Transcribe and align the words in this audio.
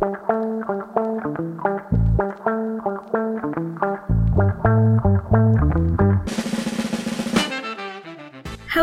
Thank 0.00 0.18
you. 0.28 1.03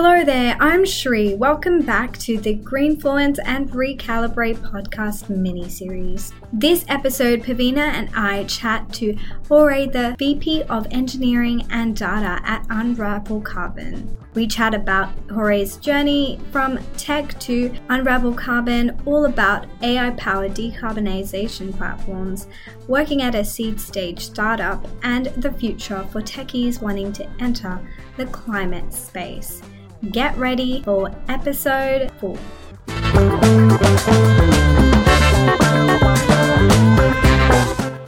Hello 0.03 0.25
there, 0.25 0.57
I'm 0.59 0.83
Shri. 0.83 1.35
Welcome 1.35 1.83
back 1.83 2.17
to 2.21 2.39
the 2.39 2.55
Greenfluence 2.55 3.37
and 3.45 3.69
Recalibrate 3.69 4.57
podcast 4.57 5.29
mini 5.29 5.69
series. 5.69 6.33
This 6.51 6.83
episode, 6.87 7.43
Pavina 7.43 7.77
and 7.77 8.09
I 8.15 8.45
chat 8.45 8.91
to 8.93 9.15
Jorge, 9.47 9.85
the 9.85 10.15
VP 10.17 10.63
of 10.63 10.87
Engineering 10.89 11.67
and 11.69 11.95
Data 11.95 12.41
at 12.43 12.65
Unravel 12.71 13.41
Carbon. 13.41 14.17
We 14.33 14.47
chat 14.47 14.73
about 14.73 15.11
Jorge's 15.29 15.77
journey 15.77 16.39
from 16.51 16.79
tech 16.97 17.39
to 17.41 17.71
Unravel 17.89 18.33
Carbon, 18.33 18.99
all 19.05 19.25
about 19.25 19.67
AI 19.83 20.09
powered 20.11 20.55
decarbonization 20.55 21.77
platforms, 21.77 22.47
working 22.87 23.21
at 23.21 23.35
a 23.35 23.45
seed 23.45 23.79
stage 23.79 24.25
startup, 24.25 24.83
and 25.03 25.27
the 25.37 25.51
future 25.51 26.03
for 26.11 26.23
techies 26.23 26.81
wanting 26.81 27.13
to 27.13 27.29
enter 27.39 27.79
the 28.17 28.25
climate 28.25 28.91
space. 28.91 29.61
Get 30.09 30.35
ready 30.35 30.81
for 30.81 31.15
episode 31.29 32.11
4. 32.19 32.35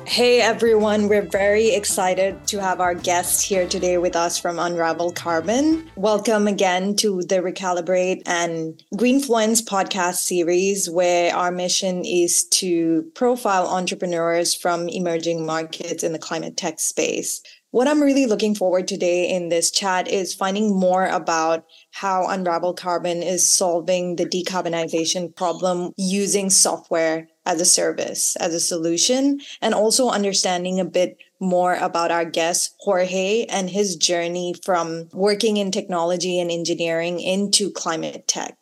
Hey 0.07 0.41
everyone, 0.41 1.07
we're 1.07 1.21
very 1.21 1.69
excited 1.69 2.47
to 2.47 2.59
have 2.59 2.81
our 2.81 2.95
guest 2.95 3.45
here 3.45 3.67
today 3.67 3.99
with 3.99 4.16
us 4.16 4.39
from 4.39 4.57
Unravel 4.57 5.11
Carbon. 5.11 5.88
Welcome 5.95 6.47
again 6.47 6.95
to 6.95 7.21
the 7.21 7.35
Recalibrate 7.35 8.23
and 8.25 8.83
Greenfluence 8.95 9.63
podcast 9.63 10.16
series, 10.16 10.89
where 10.89 11.35
our 11.35 11.52
mission 11.52 12.05
is 12.05 12.45
to 12.45 13.03
profile 13.13 13.67
entrepreneurs 13.67 14.55
from 14.55 14.89
emerging 14.89 15.45
markets 15.45 16.03
in 16.03 16.11
the 16.11 16.19
climate 16.19 16.58
tech 16.58 16.80
space. 16.80 17.44
What 17.73 17.88
I'm 17.88 18.03
really 18.03 18.27
looking 18.27 18.53
forward 18.53 18.88
today 18.88 19.27
in 19.27 19.49
this 19.49 19.71
chat 19.71 20.07
is 20.07 20.35
finding 20.35 20.79
more 20.79 21.07
about 21.07 21.66
how 21.89 22.27
Unravel 22.27 22.75
Carbon 22.75 23.23
is 23.23 23.43
solving 23.43 24.15
the 24.15 24.27
decarbonization 24.27 25.35
problem 25.35 25.91
using 25.97 26.52
software 26.52 27.30
as 27.47 27.59
a 27.59 27.65
service, 27.65 28.35
as 28.35 28.53
a 28.53 28.59
solution, 28.59 29.39
and 29.59 29.73
also 29.73 30.09
understanding 30.09 30.80
a 30.80 30.85
bit 30.85 31.17
more 31.39 31.73
about 31.73 32.11
our 32.11 32.25
guest, 32.25 32.75
Jorge, 32.81 33.45
and 33.45 33.71
his 33.71 33.95
journey 33.95 34.53
from 34.63 35.09
working 35.11 35.58
in 35.58 35.71
technology 35.71 36.39
and 36.39 36.52
engineering 36.52 37.19
into 37.19 37.71
climate 37.71 38.27
tech. 38.27 38.55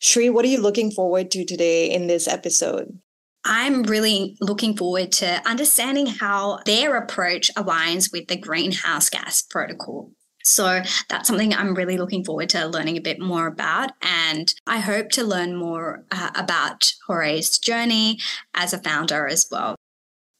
Shri, 0.00 0.30
what 0.30 0.44
are 0.44 0.48
you 0.48 0.60
looking 0.60 0.90
forward 0.90 1.30
to 1.30 1.44
today 1.44 1.88
in 1.88 2.08
this 2.08 2.26
episode? 2.26 2.98
I'm 3.44 3.82
really 3.84 4.36
looking 4.40 4.76
forward 4.76 5.12
to 5.12 5.48
understanding 5.48 6.06
how 6.06 6.60
their 6.66 6.96
approach 6.96 7.50
aligns 7.54 8.12
with 8.12 8.28
the 8.28 8.36
greenhouse 8.36 9.08
gas 9.08 9.42
protocol. 9.42 10.10
So 10.44 10.82
that's 11.08 11.28
something 11.28 11.52
I'm 11.52 11.74
really 11.74 11.98
looking 11.98 12.24
forward 12.24 12.48
to 12.50 12.66
learning 12.66 12.96
a 12.96 13.02
bit 13.02 13.20
more 13.20 13.46
about. 13.46 13.92
And 14.02 14.52
I 14.66 14.78
hope 14.78 15.10
to 15.10 15.24
learn 15.24 15.56
more 15.56 16.04
uh, 16.10 16.30
about 16.34 16.92
Jorge's 17.06 17.58
journey 17.58 18.18
as 18.54 18.72
a 18.72 18.78
founder 18.78 19.26
as 19.26 19.46
well. 19.50 19.76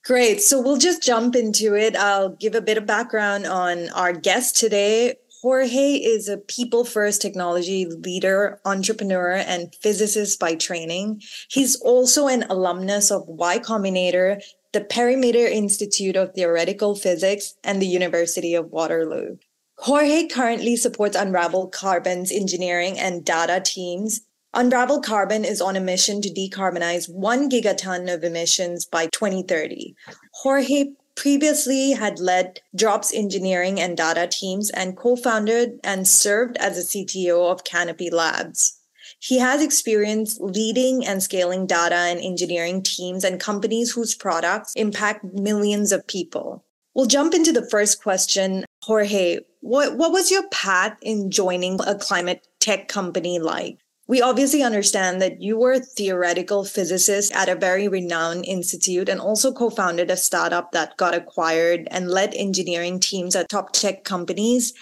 Great. 0.05 0.41
So 0.41 0.63
we'll 0.63 0.79
just 0.79 1.03
jump 1.03 1.37
into 1.37 1.75
it. 1.75 1.95
I'll 1.95 2.31
give 2.31 2.55
a 2.55 2.63
bit 2.63 2.79
of 2.79 2.87
background 2.87 3.47
on 3.47 3.91
our 3.91 4.13
guest 4.13 4.57
today. 4.57 5.17
Jorge 5.43 5.95
is 5.95 6.29
a 6.29 6.39
people 6.39 6.85
first 6.85 7.23
technology 7.23 7.87
leader, 7.87 8.61
entrepreneur, 8.65 9.35
and 9.35 9.73
physicist 9.77 10.41
by 10.41 10.57
training. 10.57 11.23
He's 11.49 11.81
also 11.81 12.27
an 12.27 12.45
alumnus 12.51 13.13
of 13.13 13.29
Y 13.29 13.61
Combinator, 13.61 14.43
the 14.73 14.81
Perimeter 14.81 15.47
Institute 15.47 16.17
of 16.17 16.35
Theoretical 16.35 16.97
Physics, 16.97 17.55
and 17.63 17.81
the 17.81 17.87
University 17.87 18.55
of 18.55 18.73
Waterloo. 18.73 19.37
Jorge 19.77 20.27
currently 20.27 20.75
supports 20.75 21.17
Unravel 21.17 21.69
Carbon's 21.69 22.33
engineering 22.33 22.99
and 22.99 23.25
data 23.25 23.63
teams. 23.65 24.23
Unravel 24.55 25.01
Carbon 25.01 25.45
is 25.45 25.61
on 25.61 25.77
a 25.77 25.81
mission 25.81 26.21
to 26.21 26.31
decarbonize 26.31 27.09
one 27.09 27.49
gigaton 27.49 28.13
of 28.13 28.25
emissions 28.25 28.85
by 28.85 29.07
2030. 29.07 29.95
Jorge 30.33 30.87
previously 31.19 31.91
had 31.91 32.21
led 32.21 32.61
Drop's 32.77 33.13
engineering 33.13 33.81
and 33.81 33.97
data 33.97 34.29
teams 34.31 34.71
and 34.71 34.97
co 34.97 35.17
founded 35.17 35.81
and 35.83 36.07
served 36.07 36.57
as 36.59 36.79
a 36.79 36.83
CTO 36.83 37.51
of 37.51 37.65
Canopy 37.65 38.09
Labs. 38.09 38.79
He 39.19 39.41
has 39.41 39.61
experience 39.61 40.39
leading 40.41 41.05
and 41.05 41.21
scaling 41.21 41.67
data 41.67 41.97
and 41.97 42.21
engineering 42.21 42.85
teams 42.85 43.25
and 43.25 43.41
companies 43.41 43.91
whose 43.91 44.15
products 44.15 44.73
impact 44.77 45.25
millions 45.25 45.91
of 45.91 46.07
people. 46.07 46.65
We'll 46.95 47.07
jump 47.07 47.35
into 47.35 47.53
the 47.53 47.69
first 47.69 48.01
question. 48.01 48.65
Jorge, 48.85 49.41
what, 49.61 49.97
what 49.97 50.13
was 50.13 50.31
your 50.31 50.49
path 50.51 50.97
in 51.03 51.33
joining 51.33 51.81
a 51.85 51.97
climate 51.97 52.47
tech 52.61 52.87
company 52.87 53.41
like? 53.41 53.79
We 54.09 54.23
obviously 54.23 54.63
understand 54.63 55.21
that 55.21 55.43
you 55.43 55.59
were 55.59 55.73
a 55.73 55.81
theoretical 55.81 56.65
physicist 56.65 57.31
at 57.35 57.51
a 57.51 57.55
very 57.55 57.89
renowned 57.89 58.47
institute 58.47 59.07
and 59.07 59.21
also 59.21 59.53
co 59.53 59.69
founded 59.69 60.11
a 60.11 60.17
startup 60.17 60.73
that 60.73 60.97
got 60.97 61.15
acquired 61.15 61.87
and 61.91 62.09
led 62.09 62.35
engineering 62.35 63.01
teams 63.01 63.37
at 63.37 63.51
top 63.51 63.73
tech 63.75 64.05
companies. 64.05 64.73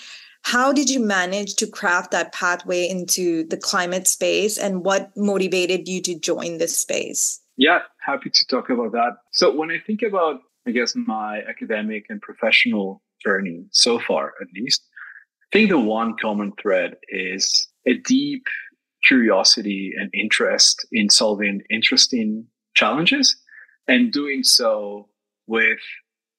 How 0.42 0.72
did 0.72 0.88
you 0.88 1.00
manage 1.00 1.56
to 1.56 1.66
craft 1.66 2.12
that 2.12 2.32
pathway 2.32 2.88
into 2.88 3.42
the 3.48 3.56
climate 3.56 4.06
space 4.06 4.59
and 4.59 4.84
what 4.84 5.10
motivated 5.16 5.88
you 5.88 6.00
to 6.03 6.16
join 6.16 6.58
this 6.58 6.78
space? 6.78 7.41
Yeah, 7.56 7.81
happy 7.98 8.31
to 8.31 8.47
talk 8.47 8.70
about 8.70 8.93
that. 8.93 9.16
So, 9.32 9.53
when 9.53 9.72
I 9.72 9.81
think 9.84 10.03
about, 10.03 10.38
I 10.69 10.70
guess, 10.70 10.94
my 10.94 11.43
academic 11.48 12.04
and 12.10 12.22
professional 12.22 13.03
journey 13.25 13.64
so 13.72 13.98
far, 13.98 14.34
at 14.41 14.47
least, 14.54 14.84
I 15.43 15.58
think 15.58 15.70
the 15.70 15.81
one 15.81 16.14
common 16.16 16.53
thread 16.62 16.94
is 17.08 17.66
a 17.87 17.94
deep 17.94 18.44
curiosity 19.06 19.93
and 19.99 20.11
interest 20.12 20.87
in 20.93 21.09
solving 21.11 21.62
interesting 21.71 22.47
challenges 22.75 23.37
and 23.89 24.12
doing 24.12 24.43
so 24.43 25.09
with 25.47 25.78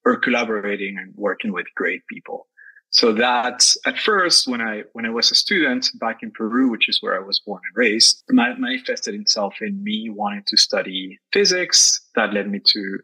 or 0.05 0.17
collaborating 0.17 0.97
and 0.97 1.13
working 1.15 1.51
with 1.51 1.65
great 1.75 2.01
people. 2.07 2.47
So 2.91 3.11
that 3.13 3.75
at 3.85 3.99
first, 3.99 4.47
when 4.47 4.61
I 4.61 4.83
when 4.93 5.05
I 5.05 5.09
was 5.09 5.29
a 5.31 5.35
student 5.35 5.89
back 5.99 6.23
in 6.23 6.31
Peru, 6.31 6.69
which 6.71 6.87
is 6.87 6.99
where 7.01 7.15
I 7.15 7.25
was 7.25 7.41
born 7.45 7.61
and 7.67 7.77
raised, 7.77 8.23
manifested 8.29 9.13
itself 9.13 9.55
in 9.61 9.83
me 9.83 10.09
wanting 10.09 10.43
to 10.47 10.57
study 10.57 11.19
physics. 11.33 12.01
That 12.15 12.33
led 12.33 12.49
me 12.49 12.59
to 12.65 12.99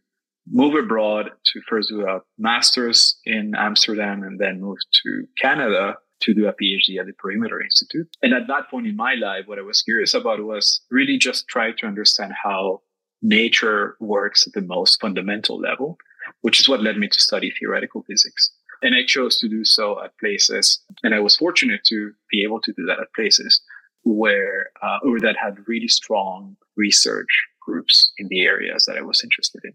move 0.50 0.76
abroad 0.76 1.32
to 1.46 1.62
first 1.68 1.90
do 1.90 2.08
a 2.08 2.22
master's 2.38 3.18
in 3.26 3.54
Amsterdam 3.56 4.24
and 4.24 4.40
then 4.40 4.62
move 4.62 4.78
to 5.04 5.26
Canada 5.40 5.96
to 6.24 6.34
do 6.34 6.48
a 6.48 6.54
PhD 6.54 7.00
at 7.00 7.06
the 7.06 7.14
Perimeter 7.18 7.62
Institute. 7.62 8.08
And 8.22 8.34
at 8.34 8.48
that 8.48 8.70
point 8.70 8.88
in 8.88 8.96
my 8.96 9.16
life, 9.16 9.44
what 9.46 9.60
I 9.60 9.62
was 9.62 9.82
curious 9.82 10.14
about 10.14 10.44
was 10.44 10.82
really 10.90 11.18
just 11.18 11.48
try 11.48 11.72
to 11.72 11.86
understand 11.86 12.34
how 12.44 12.82
nature 13.22 13.96
works 14.00 14.48
at 14.48 14.54
the 14.54 14.62
most 14.62 15.00
fundamental 15.00 15.60
level, 15.60 15.98
which 16.42 16.60
is 16.60 16.68
what 16.68 16.82
led 16.82 16.98
me 16.98 17.08
to 17.08 17.20
study 17.20 17.52
theoretical 17.52 18.04
physics. 18.04 18.52
And 18.82 18.96
I 18.96 19.06
chose 19.06 19.38
to 19.40 19.48
do 19.48 19.64
so 19.64 20.04
at 20.04 20.18
places, 20.20 20.82
and 21.04 21.16
I 21.16 21.20
was 21.20 21.38
fortunate 21.38 21.82
to 21.86 22.12
be 22.30 22.44
able 22.44 22.60
to 22.62 22.74
do 22.74 22.86
that 22.86 23.00
at 23.00 23.14
places 23.16 23.62
where, 24.04 24.72
uh, 24.82 25.00
or 25.04 25.20
that 25.22 25.38
had 25.42 25.68
really 25.68 25.88
strong 25.88 26.58
research 26.76 27.30
groups 27.62 28.12
in 28.18 28.28
the 28.28 28.42
areas 28.42 28.86
that 28.86 28.98
I 28.98 29.02
was 29.02 29.24
interested 29.24 29.62
in. 29.64 29.74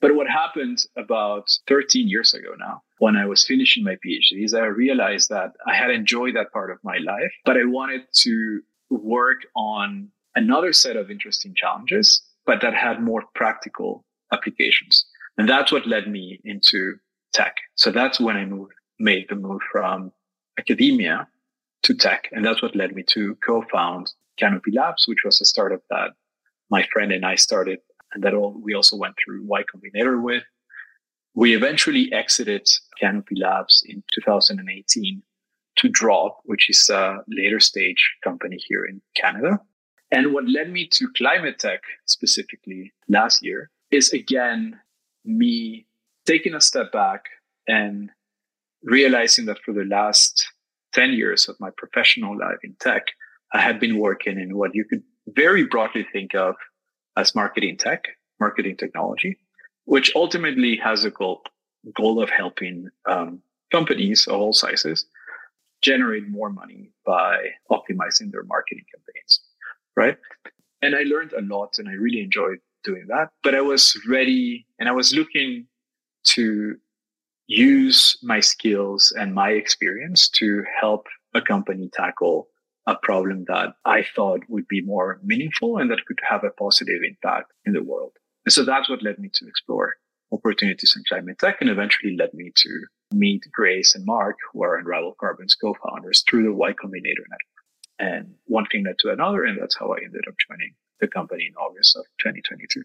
But 0.00 0.14
what 0.14 0.28
happened 0.28 0.84
about 0.96 1.48
13 1.66 2.08
years 2.08 2.34
ago 2.34 2.54
now, 2.58 2.82
when 2.98 3.16
I 3.16 3.26
was 3.26 3.46
finishing 3.46 3.84
my 3.84 3.96
PhD, 3.96 4.44
is 4.44 4.54
I 4.54 4.66
realized 4.66 5.28
that 5.28 5.52
I 5.66 5.74
had 5.74 5.90
enjoyed 5.90 6.36
that 6.36 6.52
part 6.52 6.70
of 6.70 6.78
my 6.82 6.98
life, 6.98 7.32
but 7.44 7.56
I 7.56 7.64
wanted 7.64 8.02
to 8.22 8.60
work 8.90 9.38
on 9.54 10.08
another 10.34 10.72
set 10.72 10.96
of 10.96 11.10
interesting 11.10 11.54
challenges, 11.54 12.22
but 12.46 12.60
that 12.62 12.74
had 12.74 13.02
more 13.02 13.24
practical 13.34 14.04
applications. 14.32 15.04
And 15.38 15.48
that's 15.48 15.72
what 15.72 15.86
led 15.86 16.08
me 16.08 16.40
into 16.44 16.96
tech. 17.32 17.56
So 17.74 17.90
that's 17.90 18.18
when 18.18 18.36
I 18.36 18.44
moved, 18.44 18.72
made 18.98 19.26
the 19.28 19.36
move 19.36 19.60
from 19.70 20.12
academia 20.58 21.28
to 21.82 21.94
tech. 21.94 22.28
And 22.32 22.44
that's 22.44 22.62
what 22.62 22.74
led 22.74 22.94
me 22.94 23.02
to 23.08 23.36
co-found 23.46 24.12
Canopy 24.38 24.72
Labs, 24.72 25.06
which 25.06 25.18
was 25.24 25.40
a 25.40 25.44
startup 25.44 25.82
that 25.90 26.12
my 26.70 26.86
friend 26.92 27.12
and 27.12 27.24
I 27.24 27.34
started 27.34 27.78
and 28.12 28.22
that 28.24 28.34
all, 28.34 28.58
we 28.62 28.74
also 28.74 28.96
went 28.96 29.14
through 29.22 29.44
Y 29.44 29.62
Combinator 29.62 30.22
with. 30.22 30.42
We 31.36 31.54
eventually 31.54 32.10
exited 32.14 32.66
Canopy 32.98 33.34
Labs 33.38 33.84
in 33.86 34.02
2018 34.14 35.22
to 35.76 35.88
Drop, 35.90 36.38
which 36.44 36.70
is 36.70 36.88
a 36.88 37.18
later 37.28 37.60
stage 37.60 38.14
company 38.24 38.56
here 38.66 38.86
in 38.86 39.02
Canada. 39.14 39.60
And 40.10 40.32
what 40.32 40.48
led 40.48 40.72
me 40.72 40.88
to 40.92 41.08
climate 41.14 41.58
tech 41.58 41.80
specifically 42.06 42.94
last 43.08 43.44
year 43.44 43.70
is 43.90 44.14
again 44.14 44.80
me 45.26 45.86
taking 46.24 46.54
a 46.54 46.60
step 46.60 46.90
back 46.90 47.24
and 47.68 48.10
realizing 48.82 49.44
that 49.44 49.58
for 49.62 49.74
the 49.74 49.84
last 49.84 50.48
10 50.94 51.12
years 51.12 51.50
of 51.50 51.56
my 51.60 51.68
professional 51.76 52.38
life 52.38 52.60
in 52.64 52.76
tech, 52.80 53.08
I 53.52 53.60
had 53.60 53.78
been 53.78 53.98
working 53.98 54.40
in 54.40 54.56
what 54.56 54.74
you 54.74 54.86
could 54.86 55.02
very 55.28 55.66
broadly 55.66 56.06
think 56.14 56.34
of 56.34 56.54
as 57.14 57.34
marketing 57.34 57.76
tech. 57.76 58.04
marketing 58.38 58.76
technology, 58.76 59.38
which 59.86 60.12
ultimately 60.14 60.76
has 60.76 61.04
a 61.04 61.10
goal, 61.10 61.42
goal 61.94 62.22
of 62.22 62.28
helping 62.28 62.88
um, 63.06 63.40
companies 63.72 64.26
of 64.26 64.34
all 64.34 64.52
sizes 64.52 65.06
generate 65.82 66.28
more 66.28 66.50
money 66.50 66.90
by 67.04 67.36
optimizing 67.70 68.30
their 68.30 68.44
marketing 68.44 68.84
campaigns, 68.94 69.40
right? 69.96 70.18
And 70.82 70.94
I 70.94 71.02
learned 71.02 71.32
a 71.32 71.42
lot 71.42 71.78
and 71.78 71.88
I 71.88 71.92
really 71.92 72.20
enjoyed 72.20 72.58
doing 72.84 73.06
that. 73.08 73.30
But 73.42 73.54
I 73.54 73.60
was 73.60 73.98
ready 74.08 74.66
and 74.78 74.88
I 74.88 74.92
was 74.92 75.14
looking 75.14 75.66
to 76.34 76.76
use 77.46 78.18
my 78.22 78.40
skills 78.40 79.12
and 79.16 79.34
my 79.34 79.50
experience 79.50 80.28
to 80.30 80.64
help 80.80 81.06
a 81.34 81.40
company 81.40 81.88
tackle 81.92 82.48
a 82.88 82.96
problem 83.02 83.44
that 83.48 83.74
I 83.84 84.04
thought 84.14 84.40
would 84.48 84.66
be 84.68 84.80
more 84.80 85.20
meaningful 85.22 85.78
and 85.78 85.90
that 85.90 86.04
could 86.06 86.20
have 86.28 86.44
a 86.44 86.50
positive 86.50 87.02
impact 87.06 87.52
in 87.64 87.72
the 87.72 87.82
world. 87.82 88.12
And 88.46 88.52
so 88.52 88.64
that's 88.64 88.88
what 88.88 89.02
led 89.02 89.18
me 89.18 89.28
to 89.34 89.46
explore 89.46 89.94
opportunities 90.32 90.94
in 90.96 91.02
climate 91.08 91.38
tech 91.38 91.58
and 91.60 91.70
eventually 91.70 92.16
led 92.16 92.32
me 92.32 92.52
to 92.54 92.86
meet 93.12 93.44
Grace 93.52 93.94
and 93.94 94.04
Mark, 94.04 94.36
who 94.52 94.62
are 94.62 94.76
Unravel 94.76 95.16
Carbon's 95.20 95.54
co-founders 95.54 96.24
through 96.28 96.44
the 96.44 96.52
Y 96.52 96.72
Combinator 96.72 97.26
network. 97.28 97.56
And 97.98 98.34
one 98.46 98.66
thing 98.66 98.84
led 98.84 98.98
to 99.00 99.10
another, 99.10 99.44
and 99.44 99.60
that's 99.60 99.76
how 99.76 99.92
I 99.92 99.98
ended 100.04 100.24
up 100.28 100.34
joining 100.48 100.74
the 101.00 101.08
company 101.08 101.46
in 101.46 101.54
August 101.54 101.96
of 101.96 102.04
2022. 102.20 102.82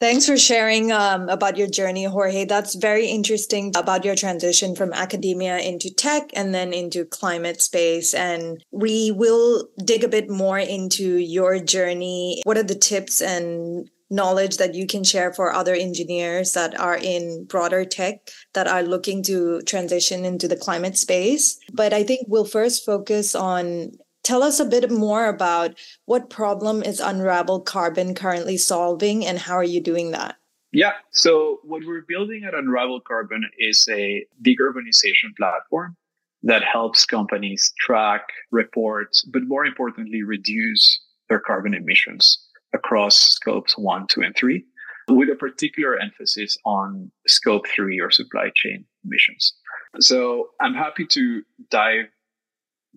Thanks 0.00 0.26
for 0.26 0.36
sharing 0.36 0.92
um, 0.92 1.28
about 1.28 1.56
your 1.56 1.68
journey, 1.68 2.04
Jorge. 2.04 2.44
That's 2.44 2.74
very 2.74 3.06
interesting 3.06 3.72
about 3.76 4.04
your 4.04 4.16
transition 4.16 4.74
from 4.74 4.92
academia 4.92 5.58
into 5.58 5.88
tech 5.88 6.30
and 6.34 6.52
then 6.52 6.72
into 6.72 7.04
climate 7.04 7.62
space. 7.62 8.12
And 8.12 8.62
we 8.72 9.12
will 9.12 9.68
dig 9.82 10.02
a 10.04 10.08
bit 10.08 10.28
more 10.28 10.58
into 10.58 11.16
your 11.18 11.58
journey. 11.60 12.42
What 12.44 12.58
are 12.58 12.64
the 12.64 12.74
tips 12.74 13.22
and 13.22 13.88
knowledge 14.14 14.56
that 14.58 14.74
you 14.74 14.86
can 14.86 15.04
share 15.04 15.32
for 15.32 15.52
other 15.52 15.74
engineers 15.74 16.52
that 16.52 16.78
are 16.78 16.96
in 16.96 17.44
broader 17.44 17.84
tech 17.84 18.28
that 18.52 18.68
are 18.68 18.82
looking 18.82 19.22
to 19.24 19.60
transition 19.62 20.24
into 20.24 20.48
the 20.48 20.56
climate 20.56 20.96
space? 20.96 21.58
But 21.72 21.92
I 21.92 22.02
think 22.04 22.26
we'll 22.28 22.44
first 22.44 22.84
focus 22.84 23.34
on 23.34 23.92
Tell 24.24 24.42
us 24.42 24.58
a 24.58 24.64
bit 24.64 24.90
more 24.90 25.26
about 25.26 25.78
what 26.06 26.30
problem 26.30 26.82
is 26.82 26.98
Unravel 26.98 27.60
Carbon 27.60 28.14
currently 28.14 28.56
solving 28.56 29.24
and 29.26 29.38
how 29.38 29.54
are 29.54 29.62
you 29.62 29.82
doing 29.82 30.12
that? 30.12 30.36
Yeah, 30.72 30.92
so 31.12 31.60
what 31.62 31.82
we're 31.86 32.06
building 32.08 32.44
at 32.44 32.54
Unravel 32.54 33.00
Carbon 33.00 33.44
is 33.58 33.86
a 33.90 34.26
decarbonization 34.42 35.36
platform 35.36 35.94
that 36.42 36.64
helps 36.64 37.04
companies 37.04 37.72
track, 37.78 38.22
report, 38.50 39.14
but 39.28 39.42
more 39.42 39.66
importantly, 39.66 40.22
reduce 40.22 41.00
their 41.28 41.38
carbon 41.38 41.74
emissions 41.74 42.43
across 42.74 43.16
scopes 43.16 43.78
one, 43.78 44.06
two, 44.08 44.22
and 44.22 44.34
three, 44.36 44.64
with 45.08 45.30
a 45.30 45.36
particular 45.36 45.98
emphasis 45.98 46.56
on 46.64 47.10
scope 47.26 47.66
three 47.68 48.00
or 48.00 48.10
supply 48.10 48.50
chain 48.54 48.84
emissions. 49.04 49.54
So 50.00 50.48
I'm 50.60 50.74
happy 50.74 51.06
to 51.06 51.42
dive 51.70 52.06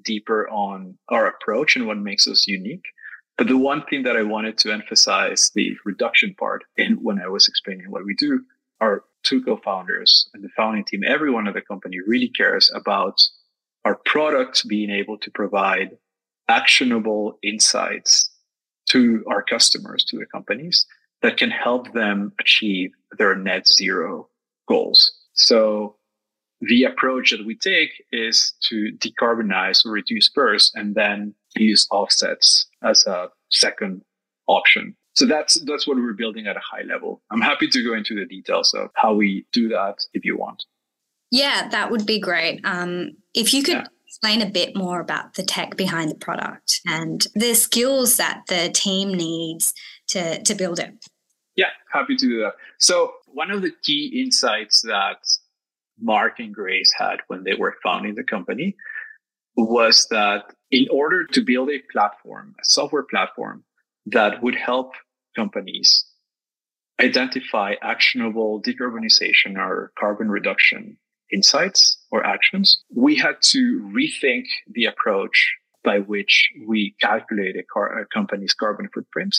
deeper 0.03 0.47
on 0.50 0.97
our 1.09 1.27
approach 1.27 1.75
and 1.75 1.88
what 1.88 1.97
makes 1.97 2.27
us 2.27 2.47
unique. 2.47 2.85
But 3.38 3.47
the 3.47 3.57
one 3.57 3.83
thing 3.83 4.03
that 4.03 4.18
I 4.18 4.24
wanted 4.24 4.57
to 4.59 4.74
emphasize 4.74 5.51
the 5.53 5.75
reduction 5.85 6.33
part 6.39 6.63
in 6.75 6.94
when 7.03 7.21
I 7.21 7.27
was 7.27 7.47
explaining 7.47 7.91
what 7.91 8.03
we 8.03 8.15
do, 8.15 8.41
our 8.81 9.03
two 9.24 9.44
co-founders 9.44 10.29
and 10.33 10.44
the 10.44 10.50
founding 10.56 10.85
team, 10.85 11.01
everyone 11.06 11.47
at 11.47 11.53
the 11.53 11.62
company 11.62 11.97
really 12.06 12.29
cares 12.29 12.71
about 12.74 13.19
our 13.85 13.95
product 14.06 14.68
being 14.68 14.89
able 14.89 15.18
to 15.19 15.31
provide 15.31 15.97
actionable 16.47 17.38
insights 17.44 18.29
to 18.89 19.24
our 19.28 19.44
customers, 19.44 20.04
to 20.06 20.18
the 20.18 20.25
companies 20.25 20.86
that 21.22 21.38
can 21.38 21.51
help 21.51 21.92
them 21.94 22.31
achieve 22.39 22.92
their 23.18 23.36
net 23.36 23.68
zero 23.68 24.30
goals. 24.68 25.13
So 25.34 25.95
the 26.62 26.84
approach 26.84 27.31
that 27.31 27.45
we 27.45 27.56
take 27.56 27.92
is 28.12 28.54
to 28.69 28.92
decarbonize 28.98 29.86
or 29.86 29.92
reduce 29.92 30.30
first 30.34 30.75
and 30.75 30.95
then 30.95 31.34
use 31.56 31.88
offsets 31.92 32.68
as 32.84 33.06
a 33.06 33.30
second 33.50 34.01
option. 34.48 34.95
So 35.16 35.25
that's 35.25 35.60
that's 35.66 35.88
what 35.88 35.98
we're 35.98 36.13
building 36.13 36.45
at 36.48 36.57
a 36.57 36.62
high 36.62 36.84
level. 36.84 37.22
I'm 37.31 37.42
happy 37.42 37.68
to 37.68 37.84
go 37.84 37.95
into 37.95 38.16
the 38.16 38.25
details 38.25 38.74
of 38.74 38.89
how 38.95 39.16
we 39.16 39.45
do 39.51 39.68
that 39.69 39.95
if 40.13 40.24
you 40.25 40.38
want. 40.38 40.63
Yeah, 41.31 41.68
that 41.69 41.92
would 41.92 42.06
be 42.06 42.19
great. 42.19 42.62
Um, 42.63 43.18
if 43.34 43.54
you 43.54 43.63
could 43.63 43.78
yeah. 43.78 43.88
Explain 44.17 44.41
a 44.41 44.49
bit 44.49 44.75
more 44.75 44.99
about 44.99 45.35
the 45.35 45.43
tech 45.43 45.77
behind 45.77 46.09
the 46.09 46.15
product 46.15 46.81
and 46.87 47.27
the 47.35 47.53
skills 47.53 48.17
that 48.17 48.41
the 48.47 48.71
team 48.73 49.13
needs 49.13 49.75
to 50.07 50.41
to 50.41 50.55
build 50.55 50.79
it. 50.79 50.91
Yeah, 51.55 51.69
happy 51.91 52.15
to 52.15 52.27
do 52.27 52.39
that. 52.39 52.53
So 52.79 53.13
one 53.27 53.51
of 53.51 53.61
the 53.61 53.71
key 53.83 54.23
insights 54.23 54.81
that 54.81 55.19
Mark 55.99 56.39
and 56.39 56.53
Grace 56.53 56.91
had 56.97 57.17
when 57.27 57.43
they 57.43 57.53
were 57.53 57.75
founding 57.83 58.15
the 58.15 58.23
company 58.23 58.75
was 59.55 60.07
that 60.09 60.45
in 60.71 60.87
order 60.91 61.25
to 61.25 61.41
build 61.41 61.69
a 61.69 61.79
platform, 61.91 62.55
a 62.59 62.65
software 62.65 63.03
platform 63.03 63.63
that 64.07 64.41
would 64.41 64.55
help 64.55 64.93
companies 65.35 66.05
identify 66.99 67.75
actionable 67.83 68.61
decarbonization 68.63 69.57
or 69.57 69.91
carbon 69.99 70.29
reduction 70.29 70.97
insights 71.31 71.97
or 72.12 72.25
actions, 72.25 72.83
we 72.94 73.15
had 73.15 73.35
to 73.41 73.81
rethink 73.94 74.45
the 74.71 74.85
approach 74.85 75.56
by 75.83 76.00
which 76.00 76.50
we 76.68 76.95
calculate 77.01 77.56
a, 77.56 77.63
car- 77.63 78.00
a 78.00 78.06
company's 78.07 78.53
carbon 78.53 78.89
footprint. 78.94 79.35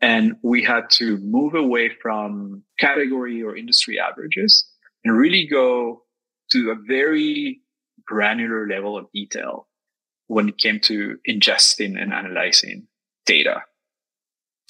And 0.00 0.34
we 0.42 0.62
had 0.62 0.90
to 0.92 1.16
move 1.18 1.54
away 1.54 1.90
from 2.00 2.62
category 2.78 3.42
or 3.42 3.56
industry 3.56 3.98
averages 3.98 4.64
and 5.04 5.16
really 5.16 5.46
go 5.46 6.02
to 6.50 6.70
a 6.70 6.86
very 6.86 7.60
granular 8.04 8.66
level 8.66 8.96
of 8.96 9.06
detail 9.12 9.68
when 10.26 10.48
it 10.48 10.58
came 10.58 10.80
to 10.80 11.18
ingesting 11.28 12.00
and 12.00 12.12
analyzing 12.12 12.86
data. 13.26 13.62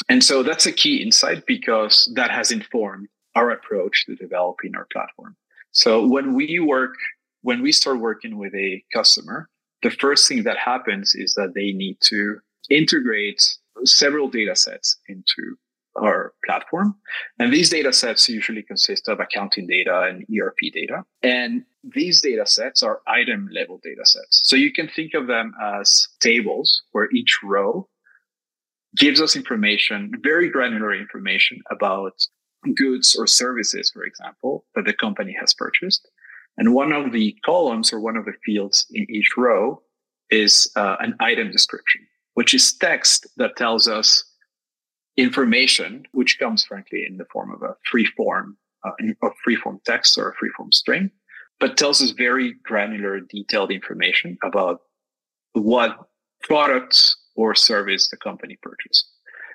And 0.08 0.22
so 0.22 0.42
that's 0.42 0.66
a 0.66 0.72
key 0.72 1.02
insight 1.02 1.46
because 1.46 2.10
that 2.14 2.30
has 2.30 2.50
informed 2.50 3.08
our 3.34 3.50
approach 3.50 4.04
to 4.06 4.16
developing 4.16 4.74
our 4.76 4.86
platform. 4.92 5.36
So 5.72 6.06
when 6.06 6.34
we 6.34 6.60
work, 6.60 6.94
when 7.42 7.62
we 7.62 7.72
start 7.72 7.98
working 7.98 8.38
with 8.38 8.54
a 8.54 8.82
customer, 8.94 9.48
the 9.82 9.90
first 9.90 10.28
thing 10.28 10.44
that 10.44 10.58
happens 10.58 11.14
is 11.14 11.34
that 11.34 11.52
they 11.54 11.72
need 11.72 11.98
to 12.02 12.38
integrate 12.70 13.56
several 13.84 14.28
data 14.28 14.54
sets 14.54 14.96
into 15.08 15.56
our 16.00 16.32
platform. 16.46 16.94
And 17.38 17.52
these 17.52 17.70
data 17.70 17.92
sets 17.92 18.28
usually 18.28 18.62
consist 18.62 19.08
of 19.08 19.20
accounting 19.20 19.66
data 19.66 20.02
and 20.02 20.24
ERP 20.38 20.72
data. 20.72 21.04
And 21.22 21.64
these 21.82 22.20
data 22.20 22.46
sets 22.46 22.82
are 22.82 23.00
item 23.06 23.48
level 23.52 23.80
data 23.82 24.04
sets. 24.04 24.42
So 24.44 24.56
you 24.56 24.72
can 24.72 24.88
think 24.88 25.14
of 25.14 25.26
them 25.26 25.52
as 25.62 26.08
tables 26.20 26.82
where 26.92 27.10
each 27.12 27.40
row 27.42 27.88
gives 28.96 29.20
us 29.20 29.36
information, 29.36 30.12
very 30.22 30.48
granular 30.48 30.94
information 30.94 31.60
about 31.70 32.12
goods 32.74 33.16
or 33.16 33.26
services, 33.26 33.90
for 33.90 34.04
example, 34.04 34.64
that 34.74 34.84
the 34.84 34.92
company 34.92 35.34
has 35.38 35.54
purchased. 35.54 36.08
And 36.56 36.74
one 36.74 36.92
of 36.92 37.12
the 37.12 37.36
columns 37.44 37.92
or 37.92 38.00
one 38.00 38.16
of 38.16 38.24
the 38.24 38.34
fields 38.44 38.86
in 38.92 39.06
each 39.10 39.36
row 39.36 39.82
is 40.30 40.70
uh, 40.76 40.96
an 41.00 41.14
item 41.20 41.50
description, 41.50 42.06
which 42.34 42.54
is 42.54 42.74
text 42.74 43.26
that 43.36 43.56
tells 43.56 43.88
us 43.88 44.24
information, 45.16 46.04
which 46.12 46.38
comes 46.38 46.64
frankly 46.64 47.04
in 47.06 47.16
the 47.16 47.26
form 47.32 47.52
of 47.52 47.62
a 47.62 47.74
free 47.90 48.06
form, 48.16 48.56
uh, 48.84 48.90
of 49.22 49.32
free 49.44 49.56
form 49.56 49.80
text 49.84 50.16
or 50.18 50.30
a 50.30 50.34
free 50.34 50.50
form 50.56 50.72
string, 50.72 51.10
but 51.60 51.76
tells 51.76 52.02
us 52.02 52.10
very 52.10 52.54
granular, 52.64 53.20
detailed 53.20 53.70
information 53.70 54.38
about 54.42 54.80
what 55.52 55.96
products 56.42 57.16
or 57.36 57.54
service 57.54 58.08
the 58.08 58.16
company 58.16 58.58
purchased. 58.62 59.11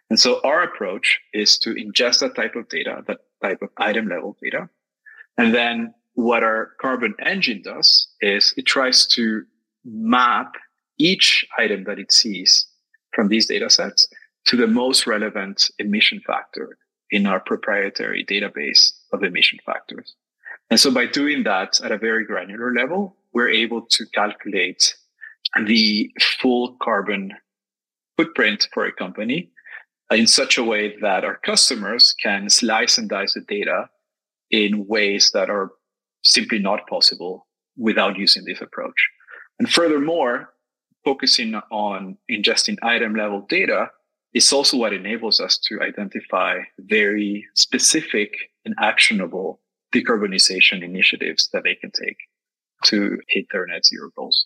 And 0.09 0.19
so 0.19 0.39
our 0.43 0.63
approach 0.63 1.19
is 1.33 1.57
to 1.59 1.73
ingest 1.75 2.19
that 2.19 2.35
type 2.35 2.55
of 2.55 2.69
data, 2.69 3.03
that 3.07 3.19
type 3.41 3.61
of 3.61 3.69
item 3.77 4.07
level 4.07 4.37
data. 4.41 4.69
And 5.37 5.53
then 5.53 5.93
what 6.13 6.43
our 6.43 6.71
carbon 6.79 7.13
engine 7.23 7.61
does 7.61 8.07
is 8.21 8.53
it 8.57 8.65
tries 8.65 9.05
to 9.07 9.43
map 9.85 10.53
each 10.97 11.45
item 11.57 11.83
that 11.83 11.99
it 11.99 12.11
sees 12.11 12.67
from 13.13 13.27
these 13.27 13.47
data 13.47 13.69
sets 13.69 14.07
to 14.45 14.55
the 14.55 14.67
most 14.67 15.05
relevant 15.05 15.69
emission 15.77 16.21
factor 16.25 16.77
in 17.11 17.25
our 17.27 17.39
proprietary 17.39 18.25
database 18.25 18.91
of 19.13 19.23
emission 19.23 19.59
factors. 19.65 20.15
And 20.69 20.79
so 20.79 20.91
by 20.91 21.05
doing 21.05 21.43
that 21.43 21.79
at 21.83 21.91
a 21.91 21.97
very 21.97 22.25
granular 22.25 22.73
level, 22.73 23.15
we're 23.33 23.49
able 23.49 23.81
to 23.81 24.05
calculate 24.07 24.95
the 25.65 26.11
full 26.39 26.77
carbon 26.81 27.33
footprint 28.17 28.67
for 28.73 28.85
a 28.85 28.91
company 28.91 29.51
in 30.11 30.27
such 30.27 30.57
a 30.57 30.63
way 30.63 30.95
that 31.01 31.23
our 31.25 31.37
customers 31.37 32.13
can 32.21 32.49
slice 32.49 32.97
and 32.97 33.09
dice 33.09 33.33
the 33.33 33.41
data 33.41 33.89
in 34.51 34.87
ways 34.87 35.31
that 35.33 35.49
are 35.49 35.71
simply 36.23 36.59
not 36.59 36.87
possible 36.87 37.47
without 37.75 38.17
using 38.17 38.43
this 38.45 38.61
approach. 38.61 39.09
And 39.59 39.69
furthermore, 39.69 40.53
focusing 41.03 41.55
on 41.71 42.17
ingesting 42.31 42.77
item 42.83 43.15
level 43.15 43.45
data 43.47 43.89
is 44.33 44.51
also 44.51 44.77
what 44.77 44.93
enables 44.93 45.39
us 45.39 45.57
to 45.57 45.81
identify 45.81 46.59
very 46.79 47.45
specific 47.55 48.33
and 48.65 48.75
actionable 48.79 49.59
decarbonization 49.93 50.83
initiatives 50.83 51.49
that 51.53 51.63
they 51.63 51.75
can 51.75 51.91
take 51.91 52.17
to 52.83 53.19
hit 53.29 53.45
their 53.51 53.65
net 53.65 53.85
zero 53.85 54.09
goals. 54.15 54.45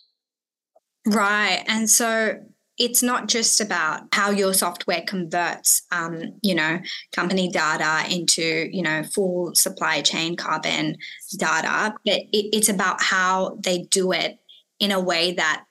Right. 1.06 1.64
And 1.66 1.90
so 1.90 2.38
it's 2.82 3.00
not 3.00 3.28
just 3.28 3.60
about 3.60 4.02
how 4.12 4.30
your 4.30 4.52
software 4.52 5.04
converts, 5.06 5.82
um, 5.92 6.34
you 6.42 6.52
know, 6.52 6.80
company 7.12 7.48
data 7.48 8.12
into, 8.12 8.68
you 8.72 8.82
know, 8.82 9.04
full 9.04 9.54
supply 9.54 10.00
chain 10.00 10.34
carbon 10.34 10.96
data, 11.36 11.94
but 12.04 12.14
it, 12.32 12.56
it's 12.56 12.68
about 12.68 13.00
how 13.00 13.56
they 13.60 13.82
do 13.84 14.10
it 14.10 14.40
in 14.80 14.90
a 14.90 14.98
way 14.98 15.32
that 15.32 15.64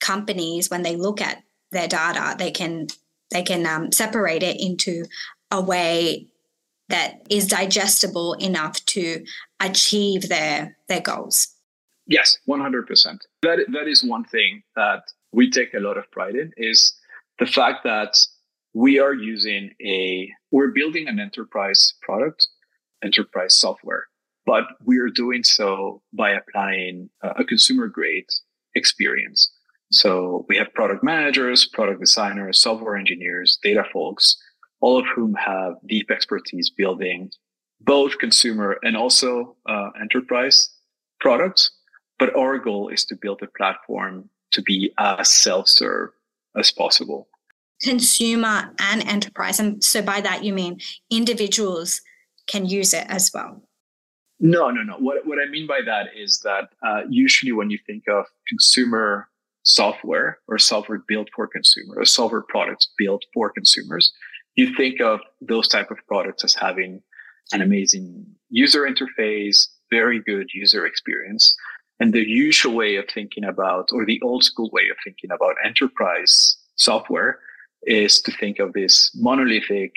companies, 0.00 0.70
when 0.70 0.82
they 0.82 0.96
look 0.96 1.20
at 1.20 1.42
their 1.70 1.86
data, 1.86 2.34
they 2.38 2.50
can 2.50 2.86
they 3.30 3.42
can 3.42 3.66
um, 3.66 3.92
separate 3.92 4.42
it 4.42 4.58
into 4.58 5.04
a 5.50 5.60
way 5.60 6.28
that 6.88 7.26
is 7.28 7.46
digestible 7.46 8.34
enough 8.34 8.82
to 8.86 9.22
achieve 9.60 10.30
their 10.30 10.78
their 10.88 11.00
goals. 11.00 11.48
Yes, 12.06 12.38
100%. 12.48 12.84
That, 13.42 13.60
that 13.72 13.88
is 13.88 14.04
one 14.04 14.24
thing 14.24 14.62
that 14.76 15.02
we 15.34 15.50
take 15.50 15.74
a 15.74 15.80
lot 15.80 15.98
of 15.98 16.10
pride 16.10 16.36
in 16.36 16.52
is 16.56 16.94
the 17.38 17.46
fact 17.46 17.84
that 17.84 18.16
we 18.72 18.98
are 18.98 19.14
using 19.14 19.70
a, 19.84 20.30
we're 20.50 20.72
building 20.72 21.08
an 21.08 21.18
enterprise 21.18 21.94
product, 22.02 22.48
enterprise 23.02 23.54
software, 23.54 24.06
but 24.46 24.64
we 24.84 24.98
are 24.98 25.08
doing 25.08 25.42
so 25.42 26.02
by 26.12 26.30
applying 26.30 27.08
a 27.22 27.44
consumer 27.44 27.88
grade 27.88 28.26
experience. 28.74 29.50
So 29.90 30.44
we 30.48 30.56
have 30.56 30.74
product 30.74 31.04
managers, 31.04 31.66
product 31.66 32.00
designers, 32.00 32.60
software 32.60 32.96
engineers, 32.96 33.58
data 33.62 33.84
folks, 33.92 34.36
all 34.80 34.98
of 34.98 35.06
whom 35.14 35.34
have 35.34 35.74
deep 35.86 36.10
expertise 36.10 36.70
building 36.70 37.30
both 37.80 38.18
consumer 38.18 38.78
and 38.82 38.96
also 38.96 39.56
uh, 39.68 39.90
enterprise 40.00 40.70
products. 41.20 41.70
But 42.18 42.34
our 42.36 42.58
goal 42.58 42.88
is 42.88 43.04
to 43.06 43.16
build 43.16 43.42
a 43.42 43.48
platform 43.58 44.30
to 44.52 44.62
be 44.62 44.92
as 44.98 45.28
self-serve 45.30 46.10
as 46.56 46.70
possible. 46.70 47.28
Consumer 47.82 48.72
and 48.78 49.06
enterprise. 49.06 49.58
And 49.58 49.82
so 49.82 50.00
by 50.00 50.20
that 50.20 50.44
you 50.44 50.52
mean 50.52 50.80
individuals 51.10 52.00
can 52.46 52.66
use 52.66 52.94
it 52.94 53.06
as 53.08 53.30
well. 53.34 53.62
No, 54.40 54.70
no, 54.70 54.82
no. 54.82 54.96
What, 54.98 55.26
what 55.26 55.38
I 55.38 55.50
mean 55.50 55.66
by 55.66 55.80
that 55.86 56.08
is 56.16 56.40
that 56.44 56.68
uh, 56.86 57.02
usually 57.08 57.52
when 57.52 57.70
you 57.70 57.78
think 57.86 58.04
of 58.08 58.26
consumer 58.48 59.28
software 59.62 60.38
or 60.48 60.58
software 60.58 61.02
built 61.08 61.28
for 61.34 61.46
consumer 61.46 61.94
or 61.96 62.04
software 62.04 62.42
products 62.42 62.88
built 62.98 63.24
for 63.32 63.50
consumers, 63.50 64.12
you 64.56 64.74
think 64.76 65.00
of 65.00 65.20
those 65.40 65.66
type 65.68 65.90
of 65.90 65.98
products 66.06 66.44
as 66.44 66.54
having 66.54 67.02
an 67.52 67.62
amazing 67.62 68.24
user 68.50 68.88
interface, 68.88 69.66
very 69.90 70.20
good 70.20 70.48
user 70.54 70.86
experience. 70.86 71.56
And 72.00 72.12
the 72.12 72.26
usual 72.26 72.74
way 72.74 72.96
of 72.96 73.04
thinking 73.08 73.44
about, 73.44 73.90
or 73.92 74.04
the 74.04 74.20
old 74.22 74.44
school 74.44 74.70
way 74.72 74.88
of 74.90 74.96
thinking 75.04 75.30
about 75.30 75.54
enterprise 75.64 76.56
software 76.76 77.38
is 77.84 78.20
to 78.22 78.32
think 78.32 78.58
of 78.58 78.72
this 78.72 79.10
monolithic, 79.14 79.94